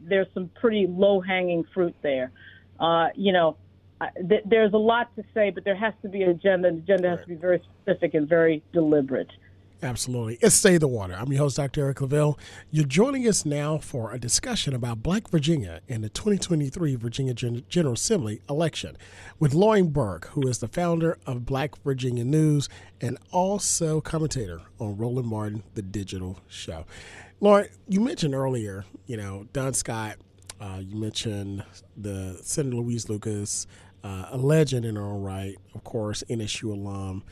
there's 0.00 0.28
some 0.34 0.50
pretty 0.60 0.86
low-hanging 0.86 1.64
fruit 1.74 1.96
there. 2.02 2.30
you 3.16 3.32
know, 3.32 3.56
th- 4.28 4.42
there's 4.44 4.72
a 4.72 4.78
lot 4.78 5.14
to 5.16 5.24
say, 5.34 5.50
but 5.50 5.64
there 5.64 5.76
has 5.76 5.94
to 6.02 6.08
be 6.08 6.22
an 6.22 6.30
agenda, 6.30 6.68
and 6.68 6.78
the 6.78 6.82
agenda 6.92 7.10
has 7.10 7.20
to 7.20 7.28
be 7.28 7.34
very 7.34 7.62
specific 7.82 8.14
and 8.14 8.28
very 8.28 8.62
deliberate. 8.72 9.30
Absolutely. 9.82 10.38
It's 10.40 10.54
Stay 10.54 10.78
the 10.78 10.88
Water. 10.88 11.14
I'm 11.14 11.30
your 11.30 11.40
host, 11.40 11.58
Dr. 11.58 11.82
Eric 11.82 11.98
Claville. 11.98 12.38
You're 12.70 12.86
joining 12.86 13.28
us 13.28 13.44
now 13.44 13.76
for 13.76 14.10
a 14.10 14.18
discussion 14.18 14.74
about 14.74 15.02
Black 15.02 15.28
Virginia 15.28 15.80
and 15.86 16.02
the 16.02 16.08
2023 16.08 16.94
Virginia 16.94 17.34
Gen- 17.34 17.62
General 17.68 17.92
Assembly 17.92 18.40
election 18.48 18.96
with 19.38 19.52
Lauren 19.52 19.88
Burke, 19.88 20.28
who 20.28 20.48
is 20.48 20.58
the 20.58 20.68
founder 20.68 21.18
of 21.26 21.44
Black 21.44 21.76
Virginia 21.84 22.24
News 22.24 22.70
and 23.02 23.18
also 23.32 24.00
commentator 24.00 24.62
on 24.80 24.96
Roland 24.96 25.28
Martin, 25.28 25.62
the 25.74 25.82
digital 25.82 26.40
show. 26.48 26.86
Lauren, 27.40 27.68
you 27.86 28.00
mentioned 28.00 28.34
earlier, 28.34 28.86
you 29.06 29.18
know, 29.18 29.46
Don 29.52 29.74
Scott, 29.74 30.16
uh, 30.58 30.80
you 30.80 30.96
mentioned 30.96 31.62
the 31.98 32.38
Senator 32.42 32.76
Louise 32.76 33.10
Lucas, 33.10 33.66
uh, 34.06 34.28
a 34.30 34.36
legend 34.36 34.84
in 34.84 34.94
her 34.94 35.02
own 35.02 35.22
right, 35.22 35.56
of 35.74 35.82
course, 35.82 36.22
NSU 36.30 36.72
alum. 36.72 37.24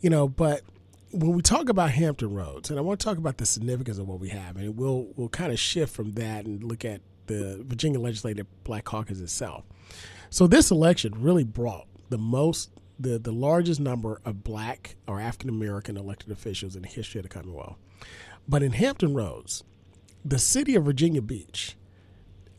You 0.00 0.08
know, 0.08 0.26
but 0.26 0.62
when 1.12 1.32
we 1.32 1.42
talk 1.42 1.68
about 1.68 1.90
Hampton 1.90 2.32
Roads, 2.32 2.70
and 2.70 2.78
I 2.78 2.82
want 2.82 2.98
to 2.98 3.04
talk 3.04 3.18
about 3.18 3.36
the 3.36 3.44
significance 3.44 3.98
of 3.98 4.08
what 4.08 4.20
we 4.20 4.30
have, 4.30 4.56
and 4.56 4.76
we'll 4.76 5.08
we'll 5.16 5.28
kind 5.28 5.52
of 5.52 5.58
shift 5.58 5.94
from 5.94 6.12
that 6.12 6.46
and 6.46 6.64
look 6.64 6.84
at 6.84 7.02
the 7.26 7.62
Virginia 7.66 8.00
Legislative 8.00 8.46
Black 8.64 8.84
Caucus 8.84 9.20
itself. 9.20 9.64
So 10.30 10.46
this 10.46 10.70
election 10.70 11.12
really 11.18 11.44
brought 11.44 11.86
the 12.08 12.18
most 12.18 12.70
the 12.98 13.18
the 13.18 13.32
largest 13.32 13.80
number 13.80 14.20
of 14.24 14.42
black 14.42 14.96
or 15.06 15.20
African 15.20 15.50
American 15.50 15.98
elected 15.98 16.30
officials 16.30 16.74
in 16.74 16.82
the 16.82 16.88
history 16.88 17.18
of 17.18 17.24
the 17.24 17.28
Commonwealth. 17.28 17.76
But 18.48 18.62
in 18.62 18.72
Hampton 18.72 19.12
Roads, 19.12 19.62
the 20.24 20.38
city 20.38 20.74
of 20.74 20.84
Virginia 20.84 21.20
Beach 21.20 21.76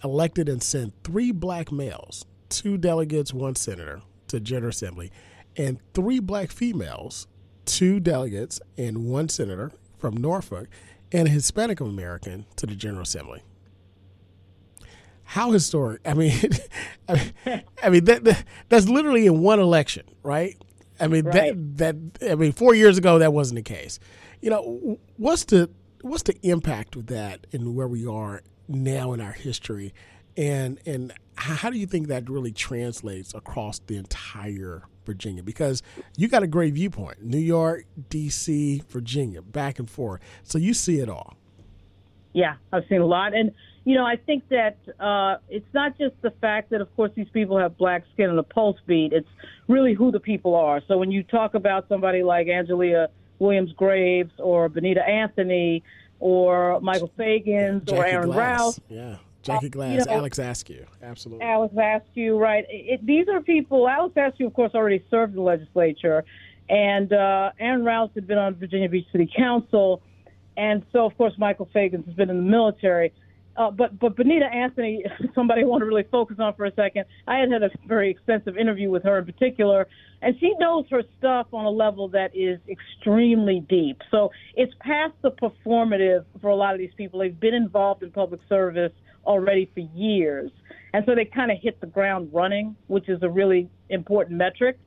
elected 0.03 0.49
and 0.49 0.61
sent 0.61 0.93
three 1.03 1.31
black 1.31 1.71
males 1.71 2.25
two 2.59 2.77
delegates, 2.77 3.33
one 3.33 3.55
senator 3.55 4.01
to 4.27 4.39
General 4.39 4.69
Assembly, 4.69 5.11
and 5.57 5.79
three 5.93 6.19
black 6.19 6.51
females, 6.51 7.27
two 7.65 7.99
delegates, 7.99 8.61
and 8.77 9.05
one 9.05 9.29
senator 9.29 9.71
from 9.97 10.17
Norfolk, 10.17 10.67
and 11.11 11.27
a 11.27 11.31
Hispanic 11.31 11.79
American 11.79 12.45
to 12.55 12.65
the 12.65 12.75
General 12.75 13.03
Assembly. 13.03 13.41
How 15.23 15.51
historic! 15.51 16.01
I 16.05 16.13
mean, 16.13 16.39
I 17.09 17.13
mean, 17.45 17.63
I 17.83 17.89
mean 17.89 18.05
that, 18.05 18.23
that, 18.23 18.43
that's 18.69 18.87
literally 18.87 19.25
in 19.25 19.41
one 19.41 19.59
election, 19.59 20.05
right? 20.23 20.55
I 20.99 21.07
mean 21.07 21.25
right. 21.25 21.53
that 21.77 22.17
that 22.21 22.31
I 22.31 22.35
mean 22.35 22.51
four 22.51 22.73
years 22.73 22.97
ago 22.97 23.19
that 23.19 23.33
wasn't 23.33 23.57
the 23.57 23.63
case. 23.63 23.99
You 24.41 24.51
know, 24.51 24.99
what's 25.17 25.43
the 25.45 25.69
what's 26.01 26.23
the 26.23 26.37
impact 26.43 26.95
of 26.95 27.07
that 27.07 27.47
and 27.51 27.75
where 27.75 27.87
we 27.87 28.05
are 28.05 28.43
now 28.67 29.13
in 29.13 29.19
our 29.19 29.31
history, 29.31 29.93
and 30.37 30.79
and 30.85 31.13
how 31.35 31.69
do 31.69 31.77
you 31.77 31.85
think 31.85 32.07
that 32.07 32.29
really 32.29 32.51
translates 32.51 33.33
across 33.33 33.79
the 33.79 33.97
entire 33.97 34.83
Virginia? 35.05 35.43
Because 35.43 35.83
you 36.17 36.27
got 36.27 36.43
a 36.43 36.47
great 36.47 36.73
viewpoint 36.73 37.21
New 37.23 37.37
York, 37.37 37.85
D.C., 38.09 38.83
Virginia, 38.89 39.41
back 39.41 39.79
and 39.79 39.89
forth. 39.89 40.21
So 40.43 40.57
you 40.57 40.73
see 40.73 40.99
it 40.99 41.09
all. 41.09 41.35
Yeah, 42.33 42.55
I've 42.73 42.83
seen 42.89 42.99
a 42.99 43.05
lot. 43.05 43.33
And, 43.33 43.51
you 43.85 43.95
know, 43.95 44.05
I 44.05 44.17
think 44.17 44.43
that 44.49 44.77
uh, 44.99 45.37
it's 45.49 45.73
not 45.73 45.97
just 45.97 46.15
the 46.21 46.31
fact 46.31 46.69
that, 46.71 46.81
of 46.81 46.93
course, 46.97 47.11
these 47.15 47.29
people 47.29 47.57
have 47.57 47.77
black 47.77 48.03
skin 48.13 48.29
and 48.29 48.37
a 48.37 48.43
pulse 48.43 48.77
beat. 48.85 49.13
It's 49.13 49.29
really 49.69 49.93
who 49.93 50.11
the 50.11 50.19
people 50.19 50.53
are. 50.53 50.81
So 50.85 50.97
when 50.97 51.11
you 51.11 51.23
talk 51.23 51.53
about 51.53 51.87
somebody 51.87 52.23
like 52.23 52.47
Angelia 52.47 53.07
Williams 53.39 53.71
Graves 53.73 54.33
or 54.37 54.69
Bonita 54.69 55.07
Anthony 55.07 55.83
or 56.19 56.79
Michael 56.81 57.11
Feggans 57.17 57.91
or 57.91 58.05
Aaron 58.05 58.31
Glass. 58.31 58.59
Rouse. 58.59 58.79
Yeah. 58.89 59.17
Jackie 59.45 59.69
Glass, 59.69 59.91
you 59.91 60.05
know, 60.05 60.17
Alex 60.17 60.39
Askew, 60.39 60.85
absolutely. 61.03 61.45
Alex 61.45 61.73
Askew, 61.77 62.37
right? 62.37 62.65
It, 62.67 63.05
these 63.05 63.27
are 63.27 63.41
people. 63.41 63.87
Alex 63.87 64.15
Askew, 64.17 64.47
of 64.47 64.53
course, 64.53 64.71
already 64.73 65.03
served 65.09 65.33
in 65.33 65.37
the 65.37 65.43
legislature, 65.43 66.25
and 66.67 67.13
uh, 67.13 67.51
Aaron 67.59 67.85
Rouse 67.85 68.09
had 68.15 68.25
been 68.25 68.39
on 68.39 68.55
Virginia 68.55 68.89
Beach 68.89 69.05
City 69.11 69.29
Council, 69.37 70.01
and 70.57 70.83
so 70.91 71.05
of 71.05 71.15
course 71.17 71.33
Michael 71.37 71.69
Feggans 71.73 72.05
has 72.05 72.15
been 72.15 72.29
in 72.29 72.37
the 72.37 72.49
military. 72.49 73.13
Uh, 73.55 73.71
but 73.71 73.97
but 73.99 74.17
Bonita 74.17 74.45
Anthony, 74.45 75.05
somebody 75.35 75.61
I 75.61 75.65
want 75.65 75.81
to 75.81 75.85
really 75.85 76.05
focus 76.11 76.37
on 76.39 76.55
for 76.55 76.65
a 76.65 76.73
second. 76.73 77.05
I 77.27 77.37
had 77.37 77.51
had 77.51 77.63
a 77.63 77.69
very 77.87 78.09
extensive 78.09 78.57
interview 78.57 78.89
with 78.89 79.03
her 79.03 79.19
in 79.19 79.25
particular, 79.25 79.87
and 80.21 80.35
she 80.39 80.53
knows 80.59 80.85
her 80.89 81.03
stuff 81.19 81.47
on 81.53 81.65
a 81.65 81.69
level 81.69 82.07
that 82.09 82.35
is 82.35 82.59
extremely 82.67 83.61
deep. 83.69 84.01
So 84.11 84.31
it's 84.55 84.73
past 84.79 85.13
the 85.21 85.31
performative 85.31 86.25
for 86.41 86.49
a 86.49 86.55
lot 86.55 86.73
of 86.73 86.79
these 86.79 86.93
people. 86.97 87.19
They've 87.19 87.39
been 87.39 87.53
involved 87.53 88.03
in 88.03 88.11
public 88.11 88.41
service 88.49 88.91
already 89.25 89.69
for 89.73 89.79
years. 89.79 90.51
And 90.93 91.03
so 91.05 91.15
they 91.15 91.25
kind 91.25 91.51
of 91.51 91.57
hit 91.61 91.81
the 91.81 91.87
ground 91.87 92.29
running, 92.31 92.75
which 92.87 93.09
is 93.09 93.21
a 93.21 93.29
really 93.29 93.69
important 93.89 94.37
metric. 94.37 94.77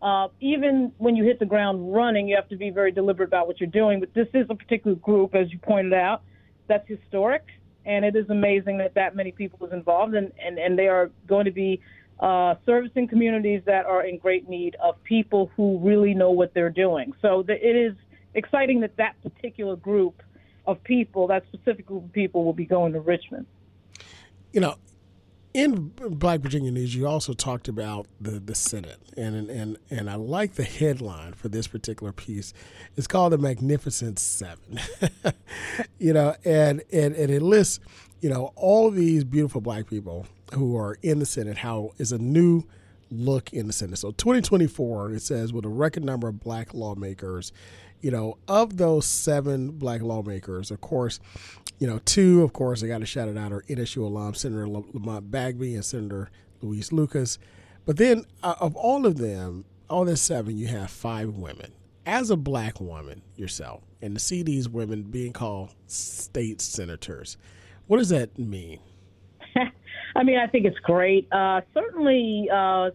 Uh, 0.00 0.28
even 0.40 0.92
when 0.98 1.16
you 1.16 1.24
hit 1.24 1.40
the 1.40 1.46
ground 1.46 1.92
running, 1.92 2.28
you 2.28 2.36
have 2.36 2.48
to 2.48 2.56
be 2.56 2.70
very 2.70 2.92
deliberate 2.92 3.26
about 3.26 3.48
what 3.48 3.58
you're 3.60 3.68
doing. 3.68 3.98
But 3.98 4.14
this 4.14 4.28
is 4.34 4.46
a 4.48 4.54
particular 4.54 4.96
group, 4.96 5.34
as 5.34 5.50
you 5.52 5.58
pointed 5.58 5.94
out, 5.94 6.22
that's 6.68 6.86
historic. 6.86 7.44
And 7.84 8.04
it 8.04 8.14
is 8.14 8.28
amazing 8.30 8.78
that 8.78 8.94
that 8.94 9.16
many 9.16 9.32
people 9.32 9.66
is 9.66 9.72
involved, 9.72 10.14
and, 10.14 10.30
and, 10.44 10.58
and 10.58 10.78
they 10.78 10.88
are 10.88 11.10
going 11.26 11.46
to 11.46 11.50
be 11.50 11.80
uh, 12.20 12.54
servicing 12.66 13.08
communities 13.08 13.62
that 13.66 13.86
are 13.86 14.04
in 14.04 14.18
great 14.18 14.48
need 14.48 14.76
of 14.82 15.02
people 15.04 15.50
who 15.56 15.78
really 15.78 16.14
know 16.14 16.30
what 16.30 16.52
they're 16.54 16.70
doing. 16.70 17.12
So 17.22 17.42
the, 17.42 17.54
it 17.54 17.76
is 17.76 17.94
exciting 18.34 18.80
that 18.80 18.96
that 18.96 19.14
particular 19.22 19.76
group 19.76 20.22
of 20.66 20.82
people, 20.84 21.26
that 21.28 21.44
specific 21.52 21.86
group 21.86 22.04
of 22.04 22.12
people, 22.12 22.44
will 22.44 22.52
be 22.52 22.66
going 22.66 22.92
to 22.92 23.00
Richmond. 23.00 23.46
You 24.52 24.60
know, 24.60 24.76
in 25.54 25.92
Black 25.96 26.40
Virginia 26.40 26.70
News, 26.70 26.94
you 26.94 27.06
also 27.06 27.32
talked 27.32 27.68
about 27.68 28.06
the, 28.20 28.32
the 28.38 28.54
Senate, 28.54 28.98
and 29.16 29.50
and 29.50 29.78
and 29.90 30.10
I 30.10 30.14
like 30.14 30.54
the 30.54 30.64
headline 30.64 31.32
for 31.32 31.48
this 31.48 31.66
particular 31.66 32.12
piece. 32.12 32.52
It's 32.96 33.06
called 33.06 33.32
the 33.32 33.38
Magnificent 33.38 34.18
Seven. 34.18 34.78
you 35.98 36.12
know, 36.12 36.34
and, 36.44 36.82
and 36.92 37.14
and 37.14 37.30
it 37.30 37.42
lists, 37.42 37.80
you 38.20 38.28
know, 38.28 38.52
all 38.56 38.90
these 38.90 39.24
beautiful 39.24 39.60
black 39.60 39.88
people 39.88 40.26
who 40.54 40.76
are 40.76 40.98
in 41.02 41.18
the 41.18 41.26
Senate. 41.26 41.58
How 41.58 41.92
is 41.98 42.12
a 42.12 42.18
new 42.18 42.64
look 43.10 43.52
in 43.52 43.66
the 43.66 43.72
Senate? 43.72 43.98
So 43.98 44.12
2024, 44.12 45.12
it 45.14 45.22
says 45.22 45.52
with 45.52 45.64
a 45.64 45.70
record 45.70 46.04
number 46.04 46.28
of 46.28 46.40
black 46.40 46.74
lawmakers 46.74 47.52
you 48.00 48.10
know, 48.10 48.38
of 48.46 48.76
those 48.76 49.06
seven 49.06 49.72
black 49.72 50.02
lawmakers, 50.02 50.70
of 50.70 50.80
course, 50.80 51.18
you 51.78 51.86
know, 51.86 52.00
two, 52.04 52.42
of 52.42 52.52
course, 52.52 52.82
I 52.82 52.88
got 52.88 52.98
to 53.00 53.06
shout 53.06 53.28
it 53.28 53.38
out, 53.38 53.52
are 53.52 53.62
NSU 53.68 54.02
alum 54.02 54.34
Senator 54.34 54.68
Lamont 54.68 55.30
Bagby 55.30 55.74
and 55.74 55.84
Senator 55.84 56.30
Louise 56.60 56.92
Lucas. 56.92 57.38
But 57.86 57.96
then 57.96 58.24
uh, 58.42 58.54
of 58.60 58.76
all 58.76 59.06
of 59.06 59.18
them, 59.18 59.64
all 59.88 60.04
the 60.04 60.16
seven, 60.16 60.56
you 60.58 60.66
have 60.66 60.90
five 60.90 61.30
women. 61.30 61.72
As 62.04 62.30
a 62.30 62.36
black 62.36 62.80
woman 62.80 63.22
yourself, 63.36 63.82
and 64.00 64.14
to 64.14 64.20
see 64.20 64.42
these 64.42 64.68
women 64.68 65.02
being 65.02 65.32
called 65.32 65.74
state 65.86 66.60
senators, 66.60 67.36
what 67.86 67.98
does 67.98 68.08
that 68.08 68.38
mean? 68.38 68.80
I 70.16 70.22
mean, 70.22 70.38
I 70.38 70.46
think 70.46 70.66
it's 70.66 70.78
great. 70.80 71.30
Uh, 71.32 71.60
certainly, 71.74 72.48
uh, 72.52 72.90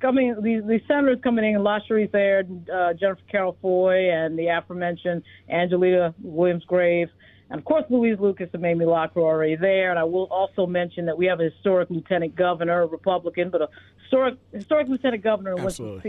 coming 0.00 0.34
these, 0.42 0.62
senators 0.86 1.18
coming 1.22 1.44
in, 1.44 1.60
Lashrecse 1.60 2.14
Aird, 2.14 2.68
uh, 2.70 2.94
Jennifer 2.94 3.20
Carroll 3.30 3.56
Foy, 3.62 4.10
and 4.10 4.38
the 4.38 4.48
aforementioned 4.48 5.22
Angelia 5.52 6.14
Williams 6.20 6.64
Graves, 6.64 7.10
and 7.50 7.58
of 7.58 7.64
course 7.64 7.84
Louise 7.88 8.18
Lucas 8.20 8.48
and 8.52 8.62
Mamie 8.62 8.84
Locklear 8.84 9.16
are 9.16 9.20
already 9.20 9.56
there. 9.56 9.90
And 9.90 9.98
I 9.98 10.04
will 10.04 10.28
also 10.30 10.66
mention 10.66 11.06
that 11.06 11.16
we 11.16 11.26
have 11.26 11.40
a 11.40 11.44
historic 11.44 11.90
lieutenant 11.90 12.36
governor, 12.36 12.82
a 12.82 12.86
Republican, 12.86 13.50
but 13.50 13.62
a 13.62 13.68
historic 14.02 14.38
historic 14.52 14.88
lieutenant 14.88 15.22
governor 15.22 15.56
in 15.56 15.64
Winsome 15.64 16.02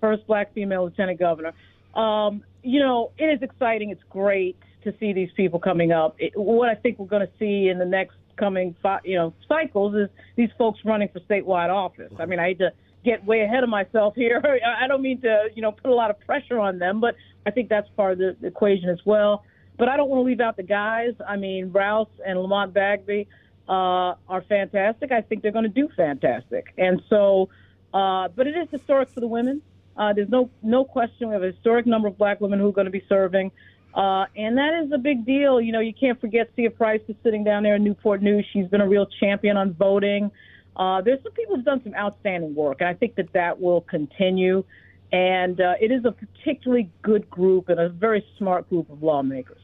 first 0.00 0.26
black 0.26 0.52
female 0.54 0.84
lieutenant 0.84 1.18
governor. 1.18 1.52
Um, 1.94 2.42
you 2.62 2.80
know, 2.80 3.12
it 3.18 3.24
is 3.24 3.42
exciting. 3.42 3.90
It's 3.90 4.02
great 4.10 4.56
to 4.84 4.94
see 5.00 5.12
these 5.12 5.30
people 5.36 5.58
coming 5.58 5.92
up. 5.92 6.16
It, 6.18 6.32
what 6.36 6.68
I 6.68 6.74
think 6.74 6.98
we're 6.98 7.06
going 7.06 7.26
to 7.26 7.32
see 7.38 7.68
in 7.68 7.78
the 7.78 7.84
next 7.84 8.16
coming, 8.36 8.74
you 9.04 9.16
know, 9.16 9.34
cycles 9.48 9.94
is 9.94 10.08
these 10.36 10.50
folks 10.56 10.80
running 10.84 11.08
for 11.08 11.20
statewide 11.20 11.70
office. 11.70 12.12
I 12.18 12.26
mean, 12.26 12.38
I 12.38 12.48
hate 12.48 12.58
to 12.58 12.72
get 13.04 13.24
way 13.24 13.40
ahead 13.40 13.64
of 13.64 13.70
myself 13.70 14.14
here. 14.14 14.40
I 14.82 14.86
don't 14.86 15.02
mean 15.02 15.20
to, 15.22 15.48
you 15.54 15.62
know, 15.62 15.72
put 15.72 15.90
a 15.90 15.94
lot 15.94 16.10
of 16.10 16.20
pressure 16.20 16.58
on 16.58 16.78
them, 16.78 17.00
but 17.00 17.16
I 17.46 17.50
think 17.50 17.68
that's 17.68 17.88
part 17.96 18.12
of 18.12 18.18
the 18.18 18.46
equation 18.46 18.88
as 18.88 19.00
well. 19.04 19.44
But 19.78 19.88
I 19.88 19.96
don't 19.96 20.08
want 20.10 20.20
to 20.20 20.24
leave 20.24 20.40
out 20.40 20.56
the 20.56 20.64
guys. 20.64 21.14
I 21.26 21.36
mean, 21.36 21.70
Rouse 21.72 22.08
and 22.26 22.40
Lamont 22.40 22.74
Bagby 22.74 23.28
uh, 23.68 24.14
are 24.28 24.42
fantastic. 24.48 25.12
I 25.12 25.22
think 25.22 25.42
they're 25.42 25.52
going 25.52 25.64
to 25.64 25.68
do 25.70 25.88
fantastic. 25.96 26.74
And 26.76 27.00
so, 27.08 27.48
uh, 27.94 28.28
but 28.28 28.46
it 28.46 28.56
is 28.56 28.68
historic 28.70 29.10
for 29.10 29.20
the 29.20 29.28
women. 29.28 29.62
Uh, 29.96 30.12
there's 30.12 30.28
no 30.28 30.50
no 30.62 30.84
question. 30.84 31.28
We 31.28 31.34
have 31.34 31.42
a 31.42 31.52
historic 31.52 31.86
number 31.86 32.08
of 32.08 32.18
black 32.18 32.40
women 32.40 32.58
who 32.58 32.68
are 32.68 32.72
going 32.72 32.86
to 32.86 32.90
be 32.90 33.04
serving. 33.08 33.50
Uh, 33.94 34.26
and 34.36 34.58
that 34.58 34.82
is 34.84 34.92
a 34.92 34.98
big 34.98 35.24
deal. 35.24 35.60
You 35.60 35.72
know, 35.72 35.80
you 35.80 35.94
can't 35.94 36.20
forget 36.20 36.50
Cia 36.54 36.68
Price 36.68 37.00
is 37.08 37.16
sitting 37.22 37.42
down 37.42 37.62
there 37.62 37.76
in 37.76 37.84
Newport 37.84 38.22
News. 38.22 38.46
She's 38.52 38.68
been 38.68 38.80
a 38.80 38.88
real 38.88 39.06
champion 39.20 39.56
on 39.56 39.72
voting. 39.72 40.30
Uh, 40.76 41.00
there's 41.00 41.22
some 41.22 41.32
people 41.32 41.56
who've 41.56 41.64
done 41.64 41.82
some 41.82 41.94
outstanding 41.94 42.54
work, 42.54 42.76
and 42.80 42.88
I 42.88 42.94
think 42.94 43.16
that 43.16 43.32
that 43.32 43.60
will 43.60 43.80
continue. 43.80 44.62
And 45.10 45.60
uh, 45.60 45.74
it 45.80 45.90
is 45.90 46.04
a 46.04 46.12
particularly 46.12 46.90
good 47.02 47.28
group 47.30 47.68
and 47.68 47.80
a 47.80 47.88
very 47.88 48.24
smart 48.36 48.68
group 48.68 48.90
of 48.90 49.02
lawmakers. 49.02 49.58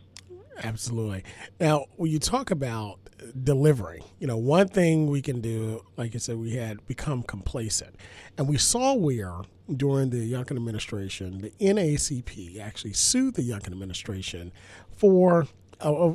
Absolutely. 0.62 1.24
Now, 1.60 1.86
when 1.96 2.10
you 2.10 2.18
talk 2.18 2.50
about 2.50 2.98
delivering, 3.42 4.04
you 4.18 4.26
know, 4.26 4.36
one 4.36 4.68
thing 4.68 5.08
we 5.08 5.22
can 5.22 5.40
do, 5.40 5.84
like 5.96 6.14
I 6.14 6.18
said, 6.18 6.36
we 6.36 6.52
had 6.52 6.86
become 6.86 7.22
complacent. 7.22 7.96
And 8.38 8.48
we 8.48 8.58
saw 8.58 8.94
where 8.94 9.40
during 9.74 10.10
the 10.10 10.30
Youngkin 10.30 10.56
administration, 10.56 11.38
the 11.38 11.50
NAACP 11.60 12.60
actually 12.60 12.92
sued 12.92 13.34
the 13.34 13.42
Youngkin 13.42 13.68
administration 13.72 14.52
for 14.96 15.46
uh, 15.80 16.12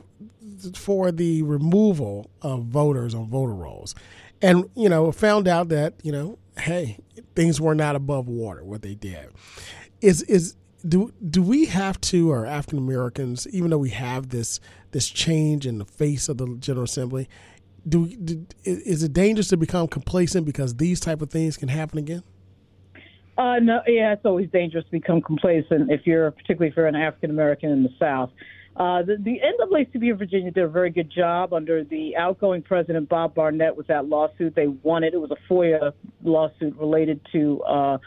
for 0.74 1.12
the 1.12 1.44
removal 1.44 2.30
of 2.42 2.64
voters 2.66 3.14
on 3.14 3.28
voter 3.30 3.54
rolls 3.54 3.94
and 4.42 4.70
you 4.76 4.90
know 4.90 5.12
found 5.12 5.48
out 5.48 5.70
that 5.70 5.94
you 6.02 6.12
know 6.12 6.38
hey 6.60 6.98
things 7.36 7.60
were 7.60 7.76
not 7.76 7.96
above 7.96 8.28
water 8.28 8.64
what 8.64 8.82
they 8.82 8.96
did 8.96 9.30
is 10.02 10.22
is 10.24 10.56
do 10.88 11.14
do 11.30 11.42
we 11.42 11.66
have 11.66 12.00
to 12.02 12.32
or 12.32 12.46
African 12.46 12.78
Americans 12.78 13.48
even 13.48 13.70
though 13.70 13.78
we 13.78 13.90
have 13.90 14.30
this 14.30 14.60
this 14.92 15.10
change 15.10 15.66
in 15.66 15.78
the 15.78 15.86
face 15.86 16.30
of 16.30 16.38
the 16.38 16.56
General 16.60 16.86
Assembly 16.86 17.28
do, 17.88 18.08
do 18.08 18.46
is 18.64 19.04
it 19.04 19.14
dangerous 19.14 19.48
to 19.50 19.58
become 19.58 19.88
complacent 19.88 20.46
because 20.46 20.76
these 20.76 21.00
type 21.00 21.22
of 21.22 21.30
things 21.30 21.58
can 21.58 21.70
happen 21.70 21.98
again 21.98 22.24
uh, 23.40 23.58
no, 23.58 23.80
yeah, 23.88 24.12
it's 24.12 24.26
always 24.26 24.50
dangerous 24.50 24.84
to 24.84 24.92
become 24.92 25.22
complacent 25.22 25.90
if 25.90 26.06
you're, 26.06 26.30
particularly 26.30 26.68
if 26.68 26.76
you're 26.76 26.88
an 26.88 26.96
African 26.96 27.30
American 27.30 27.70
in 27.72 27.84
the 27.84 27.90
South. 27.98 28.32
Uh, 28.76 29.02
the, 29.02 29.16
the 29.18 29.40
NAACP 29.40 30.12
of 30.12 30.20
Virginia 30.20 30.52
did 30.52 30.64
a 30.64 30.68
very 30.68 30.90
good 30.90 31.10
job 31.10 31.54
under 31.54 31.86
the 31.86 32.18
outgoing 32.18 32.62
president, 32.62 33.08
Bob 33.08 33.34
Barnette, 33.34 33.78
with 33.78 33.88
that 33.88 34.08
lawsuit. 34.08 34.56
They 34.56 34.68
won 34.68 35.06
it. 35.06 35.14
It 35.14 35.22
was 35.22 35.32
a 35.32 35.54
FOIA 35.54 35.94
lawsuit 36.22 36.76
related 36.78 37.22
to 37.32 37.62
uh, 37.64 37.98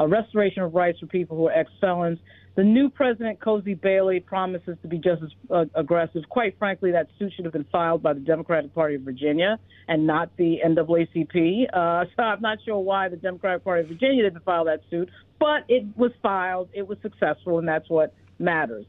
a 0.00 0.08
restoration 0.08 0.62
of 0.62 0.74
rights 0.74 0.98
for 0.98 1.06
people 1.06 1.36
who 1.36 1.46
are 1.48 1.52
ex 1.52 1.70
felons. 1.80 2.18
The 2.56 2.64
new 2.64 2.88
president, 2.90 3.40
Cozy 3.40 3.74
Bailey, 3.74 4.18
promises 4.18 4.76
to 4.82 4.88
be 4.88 4.98
just 4.98 5.22
as 5.22 5.28
uh, 5.50 5.64
aggressive. 5.74 6.22
Quite 6.28 6.58
frankly, 6.58 6.90
that 6.92 7.06
suit 7.18 7.32
should 7.36 7.44
have 7.44 7.52
been 7.52 7.66
filed 7.70 8.02
by 8.02 8.14
the 8.14 8.20
Democratic 8.20 8.74
Party 8.74 8.96
of 8.96 9.02
Virginia 9.02 9.58
and 9.86 10.06
not 10.06 10.30
the 10.36 10.58
NAACP. 10.66 11.66
Uh, 11.72 12.06
so 12.16 12.22
I'm 12.22 12.40
not 12.40 12.58
sure 12.64 12.78
why 12.78 13.08
the 13.08 13.16
Democratic 13.16 13.62
Party 13.62 13.82
of 13.82 13.88
Virginia 13.88 14.24
didn't 14.24 14.42
file 14.42 14.64
that 14.64 14.80
suit, 14.90 15.10
but 15.38 15.64
it 15.68 15.84
was 15.96 16.10
filed. 16.22 16.70
It 16.72 16.88
was 16.88 16.98
successful, 17.02 17.58
and 17.58 17.68
that's 17.68 17.88
what 17.88 18.14
matters. 18.38 18.86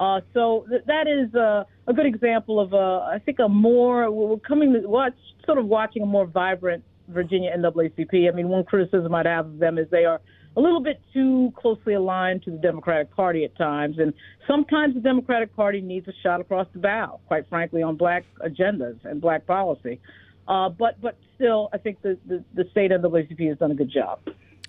Uh, 0.00 0.20
so 0.32 0.64
th- 0.68 0.82
that 0.86 1.06
is 1.06 1.32
uh, 1.34 1.64
a 1.86 1.92
good 1.92 2.06
example 2.06 2.58
of, 2.58 2.74
uh, 2.74 3.00
I 3.00 3.20
think, 3.24 3.38
a 3.38 3.48
more 3.48 4.10
we're 4.10 4.38
coming 4.38 4.72
to 4.72 4.88
watch, 4.88 5.14
sort 5.44 5.58
of 5.58 5.66
watching 5.66 6.02
a 6.02 6.06
more 6.06 6.26
vibrant 6.26 6.82
Virginia 7.08 7.56
NAACP. 7.56 8.28
I 8.28 8.34
mean, 8.34 8.48
one 8.48 8.64
criticism 8.64 9.14
I'd 9.14 9.26
have 9.26 9.46
of 9.46 9.58
them 9.58 9.78
is 9.78 9.86
they 9.90 10.04
are 10.04 10.20
a 10.56 10.60
little 10.60 10.80
bit 10.80 11.00
too 11.12 11.52
closely 11.56 11.94
aligned 11.94 12.42
to 12.44 12.50
the 12.50 12.58
Democratic 12.58 13.14
Party 13.14 13.44
at 13.44 13.56
times, 13.56 13.98
and 13.98 14.12
sometimes 14.46 14.94
the 14.94 15.00
Democratic 15.00 15.54
Party 15.56 15.80
needs 15.80 16.06
a 16.08 16.12
shot 16.22 16.40
across 16.40 16.66
the 16.72 16.78
bow, 16.78 17.20
quite 17.26 17.48
frankly, 17.48 17.82
on 17.82 17.96
black 17.96 18.24
agendas 18.44 18.98
and 19.04 19.20
black 19.20 19.46
policy. 19.46 20.00
Uh, 20.46 20.68
but 20.68 21.00
but 21.00 21.16
still, 21.34 21.70
I 21.72 21.78
think 21.78 22.02
the, 22.02 22.18
the, 22.26 22.44
the 22.54 22.64
state 22.70 22.90
NAACP 22.90 23.48
has 23.48 23.58
done 23.58 23.70
a 23.70 23.74
good 23.74 23.90
job. 23.90 24.20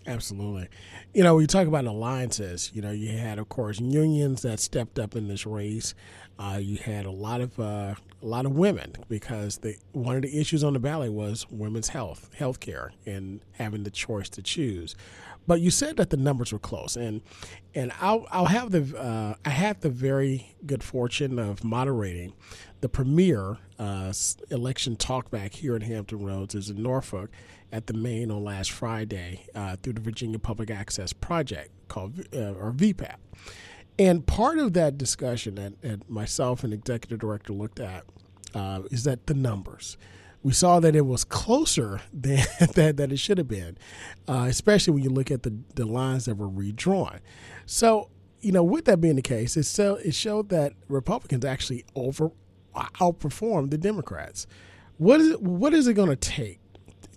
Absolutely. 0.08 0.67
You 1.13 1.24
know, 1.24 1.36
we 1.36 1.48
talk 1.48 1.67
about 1.67 1.86
alliances. 1.86 2.71
You 2.74 2.82
know, 2.82 2.91
you 2.91 3.17
had, 3.17 3.39
of 3.39 3.50
course, 3.50 3.80
unions 3.80 4.43
that 4.43 4.60
stepped 4.60 5.00
up 5.00 5.15
in 5.15 5.28
this 5.28 5.45
race. 5.48 5.95
Uh, 6.38 6.60
you 6.62 6.78
had 6.78 7.06
a 7.06 7.12
lot 7.12 7.41
of 7.41 7.60
uh, 7.60 7.95
a 8.21 8.26
lot 8.26 8.45
of 8.45 8.52
women 8.52 8.93
because 9.10 9.60
the 9.60 9.78
one 9.93 10.15
of 10.15 10.21
the 10.21 10.39
issues 10.39 10.63
on 10.63 10.74
the 10.74 10.80
ballot 10.80 11.12
was 11.12 11.48
women's 11.50 11.89
health, 11.89 12.30
health 12.36 12.60
care, 12.60 12.91
and 13.06 13.39
having 13.54 13.84
the 13.84 13.91
choice 13.91 14.30
to 14.30 14.41
choose. 14.41 14.95
But 15.47 15.62
you 15.62 15.69
said 15.69 15.97
that 15.97 16.10
the 16.10 16.17
numbers 16.17 16.51
were 16.51 16.60
close, 16.60 16.95
and 16.95 17.21
and 17.73 17.91
I'll 18.01 18.25
I'll 18.31 18.45
have 18.45 18.71
the 18.71 18.97
uh, 18.97 19.36
I 19.45 19.49
had 19.49 19.81
the 19.81 19.89
very 19.89 20.55
good 20.65 20.84
fortune 20.84 21.38
of 21.38 21.63
moderating 21.63 22.34
the 22.81 22.89
premier 22.89 23.58
uh, 23.79 24.13
election 24.51 24.95
talkback 24.95 25.53
here 25.53 25.75
in 25.75 25.81
Hampton 25.81 26.23
Roads 26.23 26.55
is 26.55 26.69
in 26.69 26.84
Norfolk 26.84 27.31
at 27.71 27.88
the 27.88 27.93
Main 27.93 28.31
on 28.31 28.43
last 28.43 28.71
Friday 28.71 29.47
uh, 29.55 29.75
through 29.81 29.93
the 29.93 30.01
Virginia 30.01 30.39
Public 30.39 30.69
Access 30.69 31.12
Project 31.12 31.69
called 31.88 32.19
uh, 32.34 32.53
or 32.53 32.71
VPAP. 32.71 33.15
And 33.97 34.25
part 34.27 34.60
of 34.60 34.73
that 34.73 34.97
discussion 34.97 35.55
that, 35.55 35.81
that 35.81 36.10
myself 36.10 36.63
and 36.63 36.73
executive 36.73 37.19
director 37.19 37.53
looked 37.53 37.79
at 37.79 38.03
uh, 38.53 38.81
is 38.91 39.03
that 39.05 39.27
the 39.27 39.34
numbers. 39.34 39.97
We 40.45 40.53
saw 40.53 40.79
that 40.79 40.95
it 40.95 41.08
was 41.08 41.23
closer 41.23 42.01
than 42.13 42.45
that, 42.75 42.97
that 42.97 43.12
it 43.12 43.17
should 43.17 43.39
have 43.39 43.47
been, 43.47 43.79
uh, 44.27 44.45
especially 44.47 44.93
when 44.93 45.01
you 45.01 45.10
look 45.10 45.31
at 45.31 45.41
the, 45.41 45.58
the 45.73 45.86
lines 45.86 46.25
that 46.25 46.36
were 46.36 46.47
redrawn. 46.47 47.19
So, 47.65 48.12
you 48.41 48.51
know, 48.51 48.62
with 48.62 48.86
that 48.86 49.01
being 49.01 49.15
the 49.15 49.23
case, 49.23 49.58
it, 49.58 49.63
so, 49.63 49.95
it 49.95 50.13
showed 50.13 50.49
that 50.49 50.73
Republicans 50.88 51.45
actually 51.45 51.84
over 51.95 52.31
outperformed 52.75 53.71
the 53.71 53.79
Democrats. 53.79 54.45
What 54.99 55.19
is 55.19 55.31
it, 55.31 55.41
what 55.41 55.73
is 55.73 55.88
it 55.88 55.95
going 55.95 56.10
to 56.10 56.15
take 56.15 56.60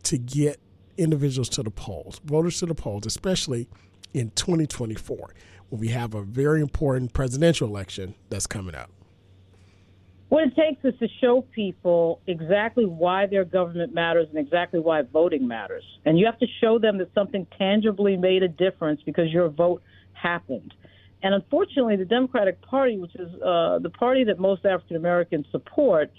to 0.05 0.17
get 0.17 0.59
individuals 0.97 1.51
to 1.51 1.62
the 1.62 1.71
polls, 1.71 2.23
voters 2.25 2.59
to 2.61 2.67
the 2.67 2.75
polls, 2.75 3.05
especially 3.05 3.69
in 4.14 4.31
2024 4.31 5.35
when 5.69 5.81
we 5.83 5.88
have 5.88 6.14
a 6.14 6.23
very 6.23 6.62
important 6.62 7.12
presidential 7.12 7.69
election 7.69 8.14
that's 8.31 8.47
coming 8.47 8.75
up? 8.75 8.91
What 10.29 10.45
it 10.45 10.57
takes 10.57 10.85
is 10.85 10.99
to 11.01 11.09
show 11.21 11.43
people 11.55 12.21
exactly 12.27 12.85
why 12.85 13.27
their 13.27 13.45
government 13.45 13.95
matters 13.95 14.29
and 14.29 14.38
exactly 14.38 14.79
why 14.79 15.03
voting 15.03 15.49
matters. 15.49 15.85
And 16.05 16.19
you 16.19 16.27
have 16.27 16.38
to 16.41 16.47
show 16.61 16.79
them 16.79 16.99
that 16.99 17.09
something 17.14 17.47
tangibly 17.57 18.17
made 18.17 18.43
a 18.43 18.49
difference 18.49 19.01
because 19.07 19.33
your 19.33 19.49
vote 19.49 19.83
happened. 20.12 20.75
And 21.23 21.35
unfortunately, 21.35 21.97
the 21.97 22.05
Democratic 22.05 22.61
Party, 22.61 22.99
which 22.99 23.14
is 23.14 23.33
uh, 23.43 23.79
the 23.79 23.91
party 23.91 24.25
that 24.25 24.38
most 24.38 24.67
African 24.67 24.97
Americans 24.97 25.47
support, 25.51 26.11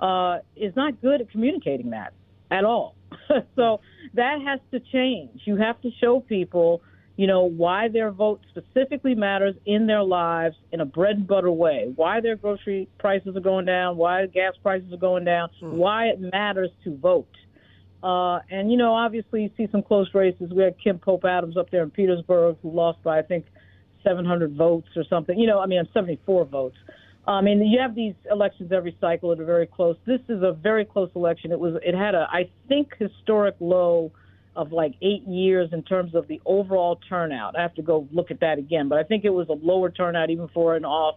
uh, 0.00 0.38
is 0.56 0.74
not 0.76 1.00
good 1.02 1.20
at 1.20 1.30
communicating 1.30 1.90
that 1.90 2.12
at 2.50 2.64
all. 2.64 2.94
so 3.56 3.80
that 4.14 4.38
has 4.44 4.60
to 4.70 4.80
change. 4.92 5.42
You 5.44 5.56
have 5.56 5.80
to 5.82 5.90
show 6.00 6.20
people, 6.20 6.82
you 7.18 7.26
know, 7.26 7.42
why 7.42 7.88
their 7.88 8.12
vote 8.12 8.40
specifically 8.48 9.16
matters 9.16 9.56
in 9.66 9.88
their 9.88 10.04
lives 10.04 10.54
in 10.70 10.80
a 10.80 10.84
bread 10.84 11.16
and 11.16 11.26
butter 11.26 11.50
way. 11.50 11.92
Why 11.96 12.20
their 12.20 12.36
grocery 12.36 12.88
prices 13.00 13.36
are 13.36 13.40
going 13.40 13.66
down, 13.66 13.96
why 13.96 14.24
gas 14.26 14.52
prices 14.62 14.92
are 14.92 14.98
going 14.98 15.24
down, 15.24 15.50
hmm. 15.58 15.76
why 15.76 16.06
it 16.06 16.20
matters 16.20 16.70
to 16.84 16.96
vote. 16.96 17.26
Uh, 18.04 18.38
and 18.52 18.70
you 18.70 18.78
know, 18.78 18.94
obviously, 18.94 19.42
you 19.42 19.50
see 19.56 19.66
some 19.72 19.82
close 19.82 20.08
races. 20.14 20.52
We 20.54 20.62
had 20.62 20.76
Kim 20.78 21.00
Pope 21.00 21.24
Adams 21.24 21.56
up 21.56 21.72
there 21.72 21.82
in 21.82 21.90
Petersburg, 21.90 22.56
who 22.62 22.70
lost 22.70 23.02
by 23.02 23.18
I 23.18 23.22
think 23.22 23.46
700 24.04 24.54
votes 24.54 24.86
or 24.94 25.02
something. 25.10 25.36
You 25.36 25.48
know, 25.48 25.58
I 25.58 25.66
mean, 25.66 25.82
74 25.92 26.44
votes. 26.44 26.76
I 27.26 27.40
mean, 27.40 27.60
you 27.66 27.80
have 27.80 27.96
these 27.96 28.14
elections 28.30 28.70
every 28.70 28.96
cycle 29.00 29.30
that 29.30 29.40
are 29.40 29.44
very 29.44 29.66
close. 29.66 29.96
This 30.06 30.20
is 30.28 30.44
a 30.44 30.52
very 30.52 30.84
close 30.84 31.10
election. 31.16 31.50
It 31.50 31.58
was, 31.58 31.74
it 31.84 31.96
had 31.96 32.14
a, 32.14 32.28
I 32.30 32.48
think, 32.68 32.94
historic 32.96 33.56
low 33.58 34.12
of 34.58 34.72
like 34.72 34.94
eight 35.00 35.22
years 35.22 35.70
in 35.72 35.84
terms 35.84 36.16
of 36.16 36.26
the 36.26 36.40
overall 36.44 36.98
turnout. 37.08 37.56
I 37.56 37.62
have 37.62 37.76
to 37.76 37.82
go 37.82 38.08
look 38.10 38.32
at 38.32 38.40
that 38.40 38.58
again, 38.58 38.88
but 38.88 38.98
I 38.98 39.04
think 39.04 39.24
it 39.24 39.30
was 39.30 39.48
a 39.48 39.52
lower 39.52 39.88
turnout 39.88 40.30
even 40.30 40.48
for 40.48 40.74
an 40.74 40.84
off 40.84 41.14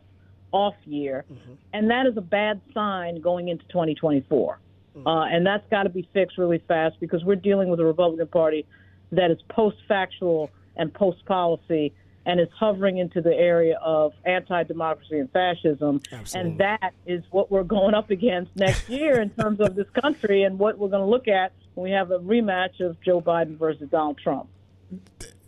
off 0.51 0.75
year, 0.86 1.25
mm-hmm. 1.32 1.54
and 1.73 1.89
that 1.89 2.06
is 2.06 2.15
a 2.17 2.21
bad 2.21 2.62
sign 2.73 3.19
going 3.19 3.47
into 3.47 3.65
2024. 3.69 4.60
Mm-hmm. 4.95 5.08
Uh, 5.08 5.25
and 5.25 5.45
that's 5.45 5.67
got 5.71 5.84
to 5.84 5.89
be 5.89 6.08
fixed 6.13 6.38
really 6.38 6.62
fast 6.67 6.99
because 6.99 7.23
we're 7.23 7.36
dealing 7.36 7.69
with 7.69 7.80
a 7.80 7.86
Republican 7.86 8.27
Party 8.27 8.67
that 9.12 9.32
is 9.32 9.39
post 9.49 9.77
factual 9.88 10.51
and 10.75 10.93
post 10.93 11.25
policy 11.25 11.93
and 12.27 12.39
is 12.39 12.49
hovering 12.56 12.99
into 12.99 13.21
the 13.21 13.34
area 13.34 13.80
of 13.82 14.13
anti 14.23 14.62
democracy 14.63 15.17
and 15.17 15.32
fascism. 15.32 15.99
Absolutely. 16.12 16.51
And 16.51 16.60
that 16.60 16.93
is 17.08 17.23
what 17.32 17.49
we're 17.49 17.63
going 17.63 17.95
up 17.95 18.12
against 18.12 18.56
next 18.56 18.88
year 18.88 19.19
in 19.19 19.32
terms 19.32 19.60
of 19.60 19.73
this 19.73 19.88
country 19.99 20.43
and 20.43 20.60
what 20.60 20.77
we're 20.77 20.89
going 20.89 21.01
to 21.01 21.10
look 21.10 21.27
at 21.27 21.54
we 21.75 21.91
have 21.91 22.12
a 22.12 22.19
rematch 22.19 22.79
of 22.79 22.99
Joe 23.01 23.21
Biden 23.21 23.57
versus 23.57 23.89
Donald 23.89 24.17
Trump. 24.17 24.47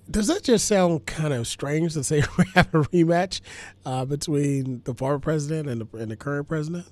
Does 0.09 0.27
that 0.27 0.43
just 0.43 0.67
sound 0.67 1.05
kind 1.05 1.33
of 1.33 1.47
strange 1.47 1.93
to 1.93 2.03
say 2.03 2.23
we 2.37 2.45
have 2.55 2.73
a 2.73 2.79
rematch 2.79 3.41
uh, 3.85 4.05
between 4.05 4.81
the 4.85 4.93
former 4.93 5.19
president 5.19 5.69
and 5.69 5.81
the, 5.81 5.97
and 5.97 6.11
the 6.11 6.15
current 6.15 6.47
president? 6.47 6.87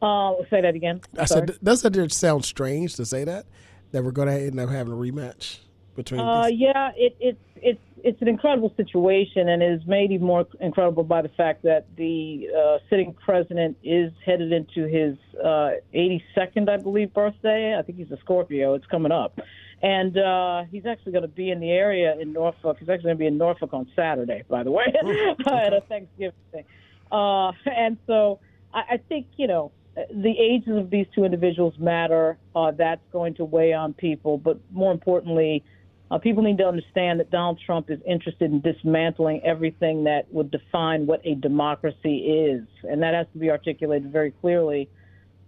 Uh, 0.00 0.34
say 0.50 0.60
that 0.60 0.74
again. 0.74 1.00
I 1.18 1.24
said, 1.24 1.58
does 1.62 1.82
that 1.82 1.92
just 1.92 2.18
sound 2.18 2.44
strange 2.44 2.94
to 2.96 3.06
say 3.06 3.24
that 3.24 3.46
that 3.92 4.02
we're 4.02 4.10
going 4.10 4.28
to 4.28 4.34
end 4.34 4.58
up 4.58 4.68
having 4.68 4.92
a 4.92 4.96
rematch 4.96 5.58
between? 5.94 6.20
Uh, 6.20 6.46
yeah, 6.46 6.90
it, 6.96 7.16
it's 7.20 7.38
it's 7.56 7.80
it's 8.04 8.20
an 8.20 8.28
incredible 8.28 8.70
situation 8.76 9.48
and 9.48 9.62
is 9.62 9.80
made 9.86 10.12
even 10.12 10.26
more 10.26 10.46
incredible 10.60 11.04
by 11.04 11.22
the 11.22 11.30
fact 11.30 11.62
that 11.62 11.86
the 11.96 12.46
uh, 12.54 12.78
sitting 12.90 13.14
president 13.24 13.78
is 13.82 14.12
headed 14.24 14.52
into 14.52 14.86
his 14.86 15.16
uh, 15.42 15.70
82nd, 15.94 16.68
I 16.68 16.76
believe, 16.76 17.14
birthday. 17.14 17.74
I 17.78 17.80
think 17.82 17.96
he's 17.96 18.10
a 18.10 18.18
Scorpio. 18.18 18.74
It's 18.74 18.86
coming 18.86 19.10
up. 19.10 19.40
And 19.82 20.18
uh, 20.18 20.64
he's 20.70 20.84
actually 20.84 21.12
going 21.12 21.22
to 21.22 21.28
be 21.28 21.50
in 21.50 21.60
the 21.60 21.70
area 21.70 22.14
in 22.20 22.34
Norfolk. 22.34 22.76
He's 22.78 22.90
actually 22.90 23.04
going 23.04 23.16
to 23.16 23.20
be 23.20 23.26
in 23.26 23.38
Norfolk 23.38 23.72
on 23.72 23.90
Saturday, 23.96 24.44
by 24.50 24.62
the 24.62 24.70
way, 24.70 24.84
at 25.46 25.72
a 25.72 25.80
Thanksgiving 25.88 26.32
thing. 26.52 26.64
Uh, 27.10 27.52
and 27.64 27.96
so 28.06 28.38
I, 28.74 28.80
I 28.92 28.96
think, 29.08 29.28
you 29.38 29.46
know, 29.46 29.72
the 29.94 30.34
ages 30.38 30.76
of 30.76 30.90
these 30.90 31.06
two 31.14 31.24
individuals 31.24 31.74
matter. 31.78 32.36
Uh, 32.54 32.70
that's 32.72 33.00
going 33.12 33.34
to 33.36 33.46
weigh 33.46 33.72
on 33.72 33.94
people. 33.94 34.36
But 34.36 34.58
more 34.72 34.92
importantly, 34.92 35.64
uh, 36.10 36.18
people 36.18 36.42
need 36.42 36.58
to 36.58 36.66
understand 36.66 37.20
that 37.20 37.30
Donald 37.30 37.58
Trump 37.64 37.90
is 37.90 37.98
interested 38.06 38.50
in 38.50 38.60
dismantling 38.60 39.40
everything 39.42 40.04
that 40.04 40.32
would 40.32 40.50
define 40.50 41.06
what 41.06 41.20
a 41.24 41.34
democracy 41.34 42.18
is, 42.18 42.66
and 42.82 43.02
that 43.02 43.14
has 43.14 43.26
to 43.32 43.38
be 43.38 43.50
articulated 43.50 44.12
very 44.12 44.30
clearly 44.30 44.88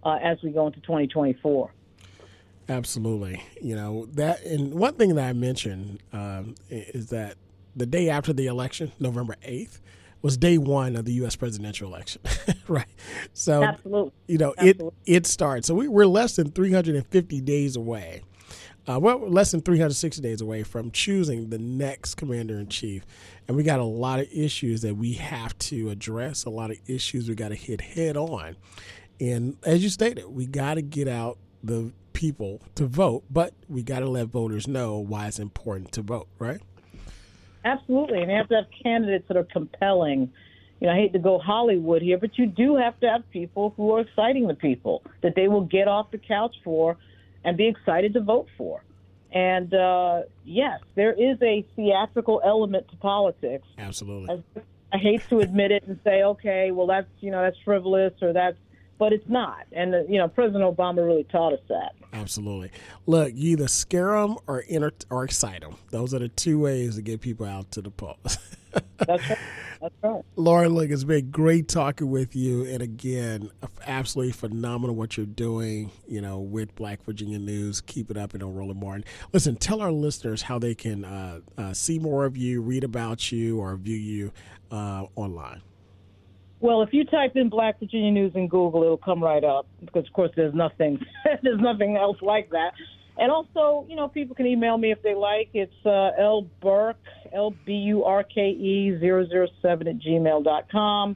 uh, 0.03 0.17
as 0.21 0.37
we 0.43 0.49
go 0.49 0.67
into 0.67 0.79
2024. 0.81 1.71
Absolutely, 2.69 3.43
you 3.61 3.75
know 3.75 4.07
that, 4.13 4.43
and 4.43 4.73
one 4.73 4.95
thing 4.95 5.15
that 5.15 5.29
I 5.29 5.33
mentioned 5.33 5.99
um, 6.11 6.55
is 6.69 7.07
that 7.09 7.35
the 7.75 7.85
day 7.85 8.09
after 8.09 8.33
the 8.33 8.47
election, 8.47 8.91
November 8.99 9.35
8th, 9.47 9.79
was 10.23 10.35
day 10.35 10.57
one 10.57 10.95
of 10.95 11.05
the 11.05 11.13
U.S. 11.13 11.35
presidential 11.35 11.87
election, 11.87 12.21
right? 12.67 12.87
So, 13.33 13.63
Absolutely. 13.63 14.11
you 14.27 14.39
know, 14.39 14.53
Absolutely. 14.57 14.91
it 15.05 15.17
it 15.17 15.27
starts. 15.27 15.67
So 15.67 15.75
we, 15.75 15.87
we're 15.87 16.07
less 16.07 16.35
than 16.35 16.51
350 16.51 17.41
days 17.41 17.75
away 17.75 18.23
uh, 18.87 18.97
well, 18.99 19.19
less 19.29 19.51
than 19.51 19.61
360 19.61 20.21
days 20.21 20.39
away 20.39 20.63
from 20.63 20.91
choosing 20.91 21.49
the 21.49 21.57
next 21.57 22.15
commander 22.15 22.57
in 22.57 22.67
chief. 22.67 23.05
And 23.47 23.57
we 23.57 23.63
got 23.63 23.79
a 23.79 23.83
lot 23.83 24.19
of 24.19 24.27
issues 24.31 24.81
that 24.81 24.95
we 24.95 25.13
have 25.13 25.57
to 25.59 25.89
address, 25.89 26.45
a 26.45 26.49
lot 26.49 26.71
of 26.71 26.77
issues 26.87 27.27
we 27.27 27.35
got 27.35 27.49
to 27.49 27.55
hit 27.55 27.81
head 27.81 28.15
on. 28.15 28.55
And 29.19 29.57
as 29.63 29.83
you 29.83 29.89
stated, 29.89 30.25
we 30.27 30.45
got 30.45 30.75
to 30.75 30.81
get 30.81 31.07
out 31.07 31.37
the 31.63 31.91
people 32.13 32.61
to 32.75 32.85
vote, 32.85 33.23
but 33.29 33.53
we 33.67 33.83
got 33.83 33.99
to 33.99 34.09
let 34.09 34.27
voters 34.27 34.67
know 34.67 34.97
why 34.97 35.27
it's 35.27 35.39
important 35.39 35.91
to 35.93 36.01
vote, 36.01 36.27
right? 36.39 36.61
Absolutely. 37.65 38.21
And 38.21 38.31
you 38.31 38.37
have 38.37 38.47
to 38.49 38.55
have 38.55 38.65
candidates 38.83 39.27
that 39.27 39.35
are 39.35 39.43
compelling. 39.43 40.31
You 40.79 40.87
know, 40.87 40.93
I 40.93 40.95
hate 40.95 41.11
to 41.13 41.19
go 41.19 41.39
Hollywood 41.39 42.01
here, 42.01 42.17
but 42.17 42.37
you 42.37 42.45
do 42.45 42.77
have 42.77 42.97
to 43.01 43.09
have 43.09 43.29
people 43.31 43.73
who 43.75 43.93
are 43.93 44.01
exciting 44.01 44.47
the 44.47 44.53
people 44.53 45.03
that 45.21 45.35
they 45.35 45.49
will 45.49 45.65
get 45.65 45.89
off 45.89 46.11
the 46.11 46.17
couch 46.17 46.55
for 46.63 46.97
and 47.43 47.57
be 47.57 47.67
excited 47.67 48.13
to 48.13 48.21
vote 48.21 48.47
for. 48.57 48.83
And 49.31 49.73
uh, 49.73 50.21
yes, 50.45 50.79
there 50.95 51.13
is 51.13 51.37
a 51.41 51.65
theatrical 51.75 52.41
element 52.43 52.89
to 52.89 52.95
politics. 52.97 53.67
Absolutely. 53.77 54.43
I 54.91 54.97
hate 54.97 55.21
to 55.29 55.39
admit 55.39 55.71
it 55.71 55.83
and 55.85 55.99
say, 56.03 56.23
okay, 56.23 56.71
well 56.71 56.87
that's 56.87 57.09
you 57.19 57.31
know 57.31 57.41
that's 57.41 57.57
frivolous 57.65 58.13
or 58.21 58.33
that's, 58.33 58.57
but 58.97 59.13
it's 59.13 59.27
not. 59.27 59.65
And 59.71 59.93
uh, 59.93 60.03
you 60.07 60.17
know, 60.17 60.27
President 60.27 60.63
Obama 60.63 61.05
really 61.05 61.25
taught 61.25 61.53
us 61.53 61.59
that. 61.69 61.93
Absolutely. 62.13 62.71
Look, 63.05 63.31
you 63.33 63.51
either 63.51 63.67
scare 63.67 64.13
them 64.13 64.37
or 64.47 64.63
enter 64.69 64.91
or 65.09 65.23
excite 65.23 65.61
them. 65.61 65.75
Those 65.91 66.13
are 66.13 66.19
the 66.19 66.29
two 66.29 66.59
ways 66.59 66.95
to 66.95 67.01
get 67.01 67.21
people 67.21 67.45
out 67.45 67.71
to 67.71 67.81
the 67.81 67.91
polls. 67.91 68.37
that's 68.97 69.29
right. 69.29 69.39
That's 69.81 69.93
right. 70.01 70.23
Lauren, 70.35 70.73
look, 70.73 70.89
it's 70.89 71.03
been 71.03 71.29
great 71.29 71.67
talking 71.67 72.09
with 72.09 72.35
you. 72.35 72.65
And 72.65 72.81
again, 72.81 73.51
absolutely 73.85 74.33
phenomenal 74.33 74.95
what 74.95 75.17
you're 75.17 75.25
doing, 75.25 75.91
you 76.07 76.21
know, 76.21 76.39
with 76.39 76.73
Black 76.75 77.03
Virginia 77.03 77.39
News. 77.39 77.81
Keep 77.81 78.09
it 78.11 78.17
up 78.17 78.33
and 78.33 78.41
on 78.41 78.55
Roland 78.55 78.79
Martin. 78.79 79.03
Listen, 79.33 79.55
tell 79.55 79.81
our 79.81 79.91
listeners 79.91 80.41
how 80.41 80.57
they 80.57 80.73
can 80.73 81.05
uh, 81.05 81.39
uh, 81.57 81.73
see 81.73 81.99
more 81.99 82.25
of 82.25 82.35
you, 82.37 82.61
read 82.61 82.83
about 82.83 83.31
you, 83.31 83.59
or 83.59 83.75
view 83.75 83.97
you 83.97 84.31
uh, 84.71 85.05
online. 85.15 85.61
Well, 86.59 86.81
if 86.81 86.91
you 86.91 87.05
type 87.05 87.35
in 87.35 87.49
Black 87.49 87.79
Virginia 87.79 88.11
News 88.11 88.31
in 88.35 88.47
Google, 88.47 88.83
it'll 88.83 88.97
come 88.97 89.23
right 89.23 89.43
up 89.43 89.67
because, 89.79 90.07
of 90.07 90.13
course, 90.13 90.31
there's 90.35 90.55
nothing, 90.55 91.05
there's 91.43 91.59
nothing 91.59 91.97
else 91.97 92.17
like 92.21 92.49
that. 92.49 92.71
And 93.19 93.31
also, 93.31 93.85
you 93.89 93.95
know, 93.95 94.07
people 94.07 94.35
can 94.35 94.45
email 94.45 94.77
me 94.77 94.91
if 94.91 95.01
they 95.01 95.15
like. 95.15 95.49
It's 95.53 95.85
uh, 95.85 96.11
L 96.19 96.47
Burke, 96.61 96.97
L 97.33 97.53
B 97.65 97.73
U 97.73 98.03
R 98.03 98.23
K 98.23 98.49
E 98.49 98.97
007 98.99 99.87
at 99.87 99.99
gmail 99.99 100.43
dot 100.43 100.69
com. 100.71 101.15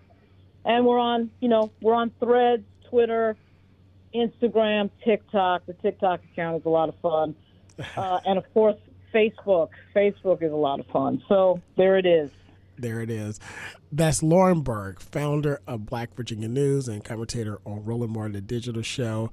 And 0.65 0.85
we're 0.85 0.99
on, 0.99 1.29
you 1.39 1.49
know, 1.49 1.71
we're 1.81 1.93
on 1.93 2.11
threads, 2.19 2.63
Twitter, 2.89 3.35
Instagram, 4.13 4.89
TikTok. 5.03 5.65
The 5.65 5.73
TikTok 5.73 6.21
account 6.31 6.57
is 6.57 6.65
a 6.65 6.69
lot 6.69 6.89
of 6.89 6.95
fun. 7.01 7.35
Uh, 7.97 8.19
and 8.25 8.37
of 8.37 8.53
course, 8.53 8.75
Facebook. 9.11 9.69
Facebook 9.95 10.43
is 10.43 10.51
a 10.51 10.55
lot 10.55 10.79
of 10.79 10.85
fun. 10.87 11.23
So 11.27 11.61
there 11.77 11.97
it 11.97 12.05
is. 12.05 12.29
There 12.81 13.01
it 13.01 13.09
is. 13.09 13.39
That's 13.91 14.21
Lauren 14.21 14.61
Burke, 14.61 14.99
founder 14.99 15.61
of 15.67 15.85
Black 15.85 16.13
Virginia 16.15 16.47
News 16.47 16.87
and 16.87 17.03
commentator 17.03 17.59
on 17.65 17.85
Roland 17.85 18.13
Martin 18.13 18.33
the 18.33 18.41
Digital 18.41 18.81
Show 18.81 19.31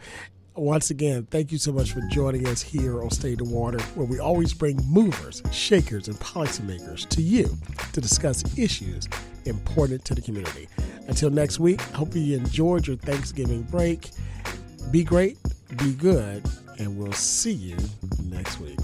once 0.59 0.91
again, 0.91 1.27
thank 1.31 1.53
you 1.53 1.59
so 1.59 1.73
much 1.73 1.93
for 1.93 2.01
joining 2.11 2.47
us 2.49 2.61
here 2.61 3.03
on 3.03 3.11
State 3.11 3.41
of 3.41 3.51
Water, 3.51 3.79
where 3.95 4.07
we 4.07 4.19
always 4.19 4.53
bring 4.53 4.77
movers, 4.89 5.43
shakers, 5.53 6.09
and 6.09 6.17
policymakers 6.19 7.09
to 7.11 7.23
you 7.23 7.57
to 7.93 8.01
discuss 8.01 8.43
issues 8.59 9.09
important 9.45 10.05
to 10.05 10.15
the 10.15 10.21
community. 10.21 10.69
Until 11.07 11.31
next 11.31 11.59
week, 11.59 11.81
hope 11.81 12.15
you 12.15 12.37
enjoyed 12.37 12.87
your 12.87 12.97
Thanksgiving 12.97 13.63
break. 13.63 14.11
Be 14.91 15.05
great, 15.05 15.39
be 15.77 15.93
good, 15.93 16.45
and 16.79 16.99
we'll 16.99 17.13
see 17.13 17.53
you 17.53 17.77
next 18.25 18.61
week. 18.61 18.79